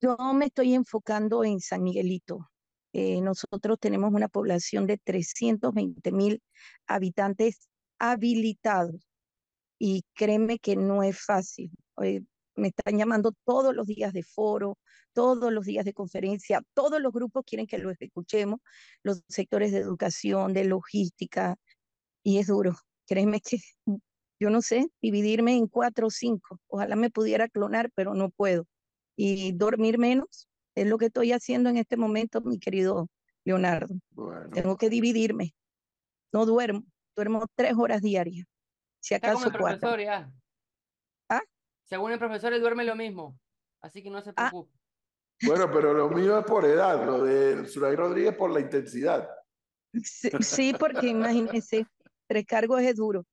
Yo 0.00 0.16
me 0.34 0.46
estoy 0.46 0.74
enfocando 0.74 1.44
en 1.44 1.60
San 1.60 1.82
Miguelito. 1.82 2.50
Eh, 2.92 3.20
nosotros 3.20 3.78
tenemos 3.78 4.12
una 4.12 4.28
población 4.28 4.86
de 4.86 4.98
320 4.98 6.12
mil 6.12 6.42
habitantes 6.86 7.68
habilitados 7.98 9.06
y 9.78 10.04
créeme 10.14 10.58
que 10.58 10.76
no 10.76 11.02
es 11.02 11.22
fácil. 11.22 11.70
Eh, 12.02 12.22
me 12.56 12.68
están 12.68 12.98
llamando 12.98 13.32
todos 13.44 13.74
los 13.74 13.86
días 13.86 14.12
de 14.12 14.22
foro, 14.22 14.78
todos 15.12 15.52
los 15.52 15.64
días 15.64 15.84
de 15.84 15.92
conferencia, 15.94 16.62
todos 16.74 17.00
los 17.00 17.12
grupos 17.12 17.44
quieren 17.46 17.66
que 17.66 17.78
lo 17.78 17.90
escuchemos, 17.90 18.60
los 19.02 19.22
sectores 19.28 19.72
de 19.72 19.78
educación, 19.78 20.52
de 20.52 20.64
logística, 20.64 21.56
y 22.22 22.38
es 22.38 22.48
duro. 22.48 22.76
Créeme 23.06 23.40
que 23.40 23.58
yo 24.40 24.50
no 24.50 24.62
sé, 24.62 24.88
dividirme 25.00 25.56
en 25.56 25.68
cuatro 25.68 26.08
o 26.08 26.10
cinco. 26.10 26.60
Ojalá 26.66 26.96
me 26.96 27.10
pudiera 27.10 27.48
clonar, 27.48 27.90
pero 27.94 28.14
no 28.14 28.30
puedo. 28.30 28.66
Y 29.16 29.52
dormir 29.52 29.98
menos 29.98 30.48
es 30.74 30.86
lo 30.86 30.98
que 30.98 31.06
estoy 31.06 31.32
haciendo 31.32 31.70
en 31.70 31.78
este 31.78 31.96
momento, 31.96 32.40
mi 32.42 32.58
querido 32.58 33.08
Leonardo. 33.44 33.94
bueno. 34.10 34.50
Tengo 34.50 34.76
que 34.76 34.90
dividirme. 34.90 35.54
No 36.32 36.44
duermo, 36.44 36.84
duermo 37.14 37.46
tres 37.54 37.74
horas 37.78 38.02
diarias, 38.02 38.46
si 39.00 39.14
acaso 39.14 39.50
cuatro. 39.58 39.96
ya. 39.98 40.30
Según 41.86 42.12
el 42.12 42.18
profesor, 42.18 42.52
él 42.52 42.60
duerme 42.60 42.84
lo 42.84 42.96
mismo. 42.96 43.38
Así 43.82 44.02
que 44.02 44.10
no 44.10 44.20
se 44.22 44.30
Ah. 44.30 44.50
preocupe. 44.50 44.72
Bueno, 45.46 45.70
pero 45.70 45.92
lo 45.92 46.08
mío 46.08 46.38
es 46.38 46.46
por 46.46 46.64
edad, 46.64 47.04
lo 47.04 47.22
de 47.22 47.66
Zulay 47.66 47.94
Rodríguez 47.94 48.34
por 48.36 48.50
la 48.50 48.60
intensidad. 48.60 49.28
Sí, 50.02 50.30
sí, 50.40 50.74
porque 50.78 51.08
imagínese, 51.08 51.86
tres 52.26 52.44
cargos 52.46 52.80
es 52.82 52.96
duro. 52.96 53.24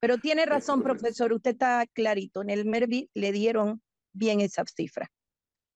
Pero 0.00 0.18
tiene 0.18 0.44
razón, 0.44 0.82
profesor, 0.82 1.32
usted 1.32 1.52
está 1.52 1.86
clarito. 1.92 2.42
En 2.42 2.50
el 2.50 2.64
MERVI 2.64 3.10
le 3.14 3.30
dieron 3.32 3.80
bien 4.12 4.40
esa 4.40 4.64
cifra. 4.66 5.08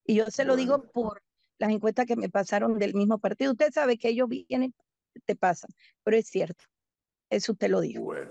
Y 0.04 0.16
yo 0.16 0.26
se 0.26 0.44
lo 0.44 0.56
digo 0.56 0.90
por 0.90 1.22
las 1.58 1.70
encuestas 1.70 2.06
que 2.06 2.16
me 2.16 2.28
pasaron 2.28 2.78
del 2.78 2.94
mismo 2.94 3.18
partido. 3.18 3.52
Usted 3.52 3.70
sabe 3.72 3.96
que 3.96 4.08
ellos 4.08 4.28
vienen, 4.28 4.74
te 5.24 5.36
pasan, 5.36 5.70
pero 6.02 6.16
es 6.16 6.26
cierto. 6.28 6.64
Eso 7.30 7.52
usted 7.52 7.70
lo 7.70 7.80
dijo. 7.80 8.02
Bueno, 8.02 8.30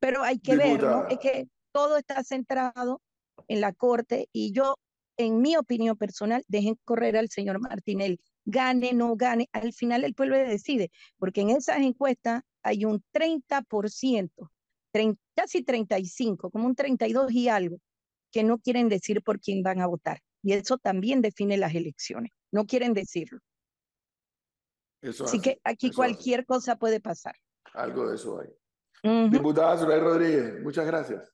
Pero 0.00 0.22
hay 0.22 0.40
que 0.40 0.56
ver, 0.56 0.82
¿no? 0.82 1.02
Es 1.04 1.08
Diputada. 1.10 1.18
que 1.20 1.48
todo 1.72 1.96
está 1.96 2.22
centrado 2.24 3.00
en 3.48 3.60
la 3.60 3.72
Corte 3.72 4.28
y 4.32 4.52
yo, 4.52 4.74
en 5.16 5.40
mi 5.40 5.56
opinión 5.56 5.96
personal, 5.96 6.44
dejen 6.48 6.76
correr 6.84 7.16
al 7.16 7.28
señor 7.28 7.60
Martinelli. 7.60 8.18
Gane, 8.44 8.92
no 8.94 9.16
gane, 9.16 9.48
al 9.52 9.72
final 9.72 10.04
el 10.04 10.14
pueblo 10.14 10.36
decide, 10.38 10.90
porque 11.18 11.42
en 11.42 11.50
esas 11.50 11.78
encuestas 11.78 12.42
hay 12.62 12.84
un 12.84 13.02
30%, 13.12 14.50
trein- 14.92 15.18
casi 15.36 15.62
35, 15.62 16.50
como 16.50 16.66
un 16.66 16.74
32 16.74 17.32
y 17.32 17.48
algo, 17.48 17.78
que 18.32 18.42
no 18.42 18.58
quieren 18.58 18.88
decir 18.88 19.22
por 19.22 19.40
quién 19.40 19.62
van 19.62 19.80
a 19.80 19.86
votar. 19.86 20.20
Y 20.42 20.52
eso 20.54 20.78
también 20.78 21.20
define 21.20 21.56
las 21.58 21.74
elecciones. 21.74 22.32
No 22.50 22.64
quieren 22.64 22.94
decirlo. 22.94 23.40
eso 25.02 25.24
Así 25.24 25.38
hace, 25.38 25.42
que 25.54 25.60
aquí 25.64 25.88
eso 25.88 26.02
hace. 26.02 26.12
cualquier 26.12 26.46
cosa 26.46 26.76
puede 26.76 27.00
pasar. 27.00 27.34
Algo 27.74 28.08
de 28.08 28.14
eso 28.16 28.40
hay. 28.40 28.48
Diputada 29.30 29.78
Zulay 29.78 30.00
Rodríguez, 30.00 30.60
muchas 30.62 30.86
gracias. 30.86 31.30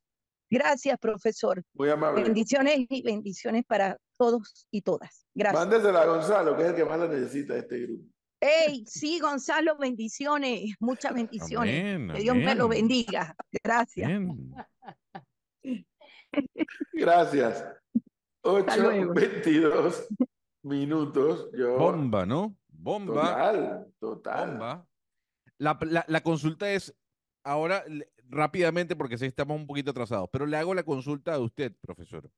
Gracias, 0.50 0.98
profesor. 0.98 1.62
Muy 1.74 1.88
amable. 1.90 2.22
Bendiciones 2.22 2.87
y 2.88 3.02
bendiciones 3.02 3.64
para 3.66 3.96
todos 4.18 4.66
y 4.70 4.82
todas. 4.82 5.26
Gracias. 5.35 5.61
Mándesela 5.66 6.02
a 6.02 6.06
Gonzalo, 6.06 6.56
que 6.56 6.62
es 6.62 6.68
el 6.70 6.74
que 6.76 6.85
más 6.85 6.98
la 6.98 7.09
necesita 7.09 7.54
de 7.54 7.61
este 7.61 7.80
grupo. 7.80 8.04
Hey, 8.40 8.85
sí, 8.87 9.18
Gonzalo, 9.18 9.76
bendiciones, 9.78 10.74
muchas 10.78 11.14
bendiciones. 11.14 11.80
Amén, 11.96 12.11
Que 12.14 12.20
Dios 12.22 12.37
me 12.37 12.54
lo 12.54 12.66
amén. 12.66 12.78
bendiga. 12.87 13.35
Gracias. 13.64 14.06
Bien. 14.09 14.54
Gracias. 16.92 17.64
Hasta 18.42 18.76
luego. 18.76 19.14
8.22 19.14 20.06
minutos. 20.62 21.48
Yo, 21.56 21.78
Bomba, 21.78 22.26
¿no? 22.26 22.56
Bomba. 22.68 23.14
Total, 23.22 23.87
total. 23.98 24.50
Bomba. 24.50 24.87
La, 25.59 25.78
la- 25.82 26.04
la 26.06 26.20
consulta 26.22 26.70
es, 26.70 26.94
ahora 27.44 27.85
rápidamente, 28.29 28.97
porque 28.97 29.19
sí 29.19 29.27
estamos 29.27 29.57
un 29.57 29.67
poquito 29.67 29.91
atrasados, 29.91 30.29
pero 30.33 30.47
le 30.47 30.57
hago 30.57 30.75
la 30.75 30.83
consulta 30.85 31.35
a 31.35 31.39
usted, 31.39 31.75
profesor. 31.81 32.31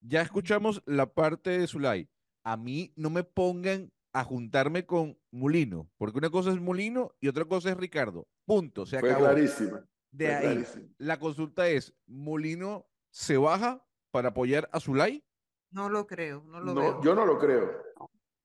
Ya 0.00 0.20
escuchamos 0.22 0.82
la 0.86 1.12
parte 1.14 1.50
de 1.58 1.66
Zulay. 1.66 2.08
A 2.44 2.56
mí 2.56 2.92
no 2.96 3.08
me 3.10 3.24
pongan 3.24 3.90
a 4.12 4.22
juntarme 4.24 4.84
con 4.86 5.18
Mulino, 5.32 5.90
porque 5.96 6.18
una 6.18 6.30
cosa 6.30 6.50
es 6.50 6.60
Mulino 6.60 7.12
y 7.20 7.28
otra 7.28 7.44
cosa 7.46 7.70
es 7.70 7.76
Ricardo. 7.76 8.28
Punto, 8.44 8.86
se 8.86 9.00
Fue 9.00 9.10
acabó. 9.10 9.24
clarísima. 9.26 9.84
De 10.12 10.26
fue 10.26 10.34
ahí, 10.36 10.42
clarísima. 10.42 10.88
la 10.98 11.18
consulta 11.18 11.68
es, 11.68 11.92
¿Mulino 12.06 12.86
se 13.10 13.36
baja 13.36 13.84
para 14.12 14.28
apoyar 14.28 14.68
a 14.72 14.78
Zulay? 14.78 15.24
No 15.70 15.88
lo 15.88 16.06
creo, 16.06 16.44
no 16.44 16.60
lo 16.60 16.74
No, 16.74 16.80
veo. 16.80 17.02
yo 17.02 17.14
no 17.16 17.26
lo 17.26 17.38
creo. 17.38 17.82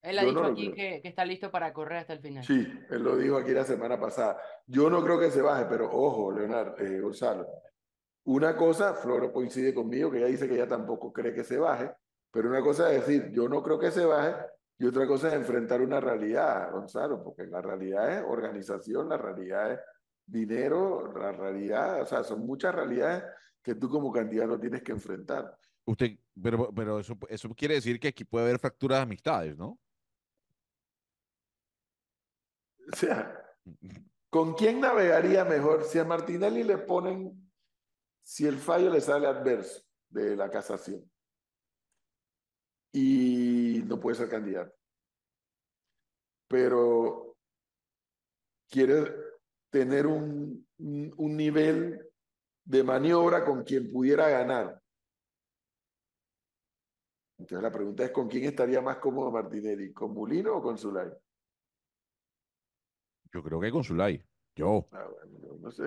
Él 0.01 0.17
ha 0.17 0.23
Yo 0.23 0.29
dicho 0.29 0.41
no 0.41 0.47
aquí 0.49 0.71
que, 0.71 1.01
que 1.01 1.07
está 1.07 1.25
listo 1.25 1.51
para 1.51 1.73
correr 1.73 1.99
hasta 1.99 2.13
el 2.13 2.19
final. 2.19 2.43
Sí, 2.43 2.65
él 2.89 3.03
lo 3.03 3.17
dijo 3.17 3.37
aquí 3.37 3.51
la 3.51 3.65
semana 3.65 3.99
pasada. 3.99 4.37
Yo 4.65 4.89
no 4.89 5.03
creo 5.03 5.19
que 5.19 5.31
se 5.31 5.41
baje, 5.41 5.65
pero 5.69 5.89
ojo, 5.91 6.31
Leonardo, 6.31 6.77
eh, 6.77 7.01
Gonzalo. 7.01 7.47
Una 8.25 8.55
cosa, 8.55 8.93
Floro 8.93 9.31
coincide 9.33 9.73
conmigo, 9.73 10.11
que 10.11 10.19
ella 10.19 10.27
dice 10.27 10.47
que 10.47 10.55
ella 10.55 10.67
tampoco 10.67 11.11
cree 11.11 11.33
que 11.33 11.43
se 11.43 11.57
baje, 11.57 11.91
pero 12.31 12.49
una 12.49 12.61
cosa 12.61 12.93
es 12.93 13.05
decir, 13.05 13.31
yo 13.31 13.49
no 13.49 13.63
creo 13.63 13.79
que 13.79 13.91
se 13.91 14.05
baje, 14.05 14.35
y 14.77 14.85
otra 14.85 15.07
cosa 15.07 15.27
es 15.29 15.33
enfrentar 15.33 15.81
una 15.81 15.99
realidad, 15.99 16.71
Gonzalo, 16.71 17.23
porque 17.23 17.45
la 17.45 17.61
realidad 17.61 18.19
es 18.19 18.23
organización, 18.25 19.09
la 19.09 19.17
realidad 19.17 19.73
es 19.73 19.79
dinero, 20.25 21.11
la 21.17 21.31
realidad, 21.31 22.01
o 22.01 22.05
sea, 22.05 22.23
son 22.23 22.45
muchas 22.45 22.73
realidades 22.73 23.23
que 23.61 23.75
tú 23.75 23.89
como 23.89 24.11
candidato 24.11 24.59
tienes 24.59 24.83
que 24.83 24.91
enfrentar. 24.91 25.57
Usted, 25.85 26.11
pero, 26.41 26.71
pero 26.73 26.99
eso, 26.99 27.17
eso 27.27 27.49
quiere 27.55 27.75
decir 27.75 27.99
que 27.99 28.09
aquí 28.09 28.23
puede 28.23 28.45
haber 28.45 28.59
fracturas 28.59 28.99
de 28.99 29.03
amistades, 29.03 29.57
¿no? 29.57 29.79
O 32.91 32.95
sea, 32.95 33.45
¿con 34.29 34.53
quién 34.55 34.79
navegaría 34.79 35.45
mejor? 35.45 35.83
Si 35.83 35.99
a 35.99 36.03
Martinelli 36.03 36.63
le 36.63 36.77
ponen, 36.77 37.51
si 38.21 38.45
el 38.45 38.57
fallo 38.57 38.89
le 38.89 39.01
sale 39.01 39.27
adverso 39.27 39.81
de 40.09 40.35
la 40.35 40.49
casación 40.49 41.09
y 42.91 43.83
no 43.85 43.99
puede 43.99 44.17
ser 44.17 44.29
candidato. 44.29 44.73
pero 46.47 47.37
quiere 48.67 49.13
tener 49.69 50.07
un, 50.07 50.67
un, 50.77 51.37
nivel 51.37 52.09
de 52.63 52.83
maniobra 52.83 53.45
con 53.45 53.63
quien 53.63 53.91
pudiera 53.91 54.29
ganar. 54.29 54.81
Entonces 57.37 57.63
la 57.63 57.71
pregunta 57.71 58.03
es, 58.03 58.11
¿con 58.11 58.27
quién 58.27 58.45
estaría 58.45 58.81
más 58.81 58.97
cómodo 58.97 59.31
Martinelli? 59.31 59.93
¿Con 59.93 60.11
Mulino 60.13 60.57
o 60.57 60.61
con 60.61 60.77
Zulay? 60.77 61.09
Yo 63.33 63.43
creo 63.43 63.59
que 63.59 63.71
con 63.71 63.83
Zulay. 63.83 64.23
Yo. 64.55 64.87
Ah, 64.91 65.05
bueno, 65.09 65.39
yo 65.41 65.57
no 65.61 65.71
sé, 65.71 65.83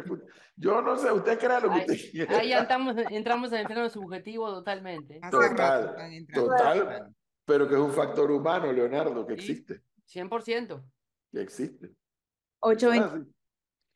yo 0.57 0.81
no 0.81 0.97
sé, 0.97 1.13
usted 1.13 1.39
crea 1.39 1.61
lo 1.61 1.69
que 1.71 1.75
Ahí, 1.75 1.81
usted 1.83 2.11
quiera. 2.11 2.39
ahí 2.39 2.49
ya 2.49 2.59
entramos, 2.61 2.97
entramos 3.11 3.53
en 3.53 3.59
el 3.59 3.67
plano 3.67 3.91
subjetivo 3.91 4.49
totalmente. 4.53 5.21
Total, 5.31 5.95
total, 6.33 7.15
pero 7.45 7.69
que 7.69 7.75
es 7.75 7.81
un 7.81 7.93
factor 7.93 8.31
humano, 8.31 8.73
Leonardo, 8.73 9.27
que 9.27 9.35
Sí. 9.39 9.53
existe, 9.53 9.83
100%. 10.07 10.83
que 11.33 11.41
existe. 11.43 11.91
8.20 12.61 13.03
Ah, 13.03 13.19
sí. 13.25 13.33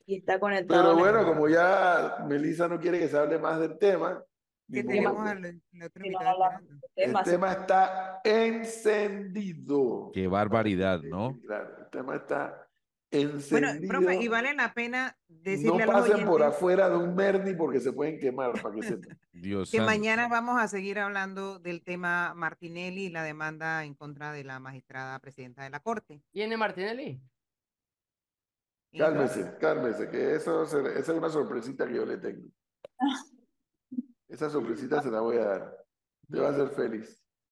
y 0.07 0.17
está 0.19 0.39
conectado. 0.41 0.83
Pero 0.83 0.95
la- 0.95 1.01
bueno, 1.03 1.25
como 1.33 1.49
ya 1.49 2.25
Melissa 2.29 2.69
no 2.69 2.79
quiere 2.81 2.99
que 2.99 3.09
se 3.09 3.17
hable 3.17 3.39
más 3.39 3.59
del 3.61 3.79
tema, 3.79 4.23
¿Qué 4.71 4.83
ni 4.83 4.89
tenemos 4.89 5.15
modo, 5.15 5.29
al 5.29 5.39
pues. 5.41 5.55
el 5.73 5.83
otro 7.15 7.23
tema 7.25 7.53
está 7.53 8.21
encendido. 8.25 10.11
Qué 10.13 10.27
barbaridad, 10.27 11.01
¿no? 11.03 11.39
Claro, 11.47 11.79
el 11.79 11.91
tema 11.91 12.17
está 12.17 12.66
Bueno, 13.51 13.69
profe, 13.89 14.17
y 14.23 14.29
vale 14.29 14.55
la 14.55 14.75
pena 14.75 15.17
no 15.29 15.37
decirle 15.43 15.83
a 15.83 15.87
los 15.87 15.95
pasen 15.95 16.27
por 16.27 16.43
afuera 16.43 16.89
de 16.91 16.97
un 16.97 17.15
Merni 17.15 17.55
porque 17.55 17.81
se 17.81 17.93
pueden 17.93 18.19
quemar, 18.19 18.61
para 18.61 18.75
que 18.75 18.83
sepan. 18.83 19.19
Dios 19.33 19.71
que 19.71 19.79
santo. 19.79 19.91
mañana 19.91 20.29
vamos 20.29 20.61
a 20.61 20.69
seguir 20.69 20.99
hablando 20.99 21.59
del 21.59 21.83
tema 21.83 22.35
Martinelli 22.35 23.07
y 23.07 23.11
la 23.11 23.23
demanda 23.23 23.85
en 23.85 23.95
contra 23.95 24.33
de 24.33 24.45
la 24.45 24.59
magistrada 24.61 25.19
presidenta 25.21 25.63
de 25.63 25.71
la 25.71 25.81
Corte. 25.81 26.23
¿Tiene 26.33 26.57
Martinelli? 26.57 27.21
Cálmese, 28.97 29.57
cálmese, 29.61 30.09
que 30.09 30.35
eso 30.37 30.65
se- 30.65 30.99
esa 30.99 31.13
es 31.13 31.19
una 31.19 31.29
sorpresita 31.29 31.87
que 31.87 31.95
yo 31.97 32.07
le 32.07 32.17
tengo. 32.17 32.49
Esa 34.29 34.49
sorpresita 34.49 35.03
se 35.03 35.11
la 35.11 35.21
voy 35.21 35.37
a 35.37 35.45
dar. 35.45 35.77
Te 36.31 36.41
va 36.41 36.49
a 36.49 36.51
hacer 36.51 36.71
feliz. 36.71 37.23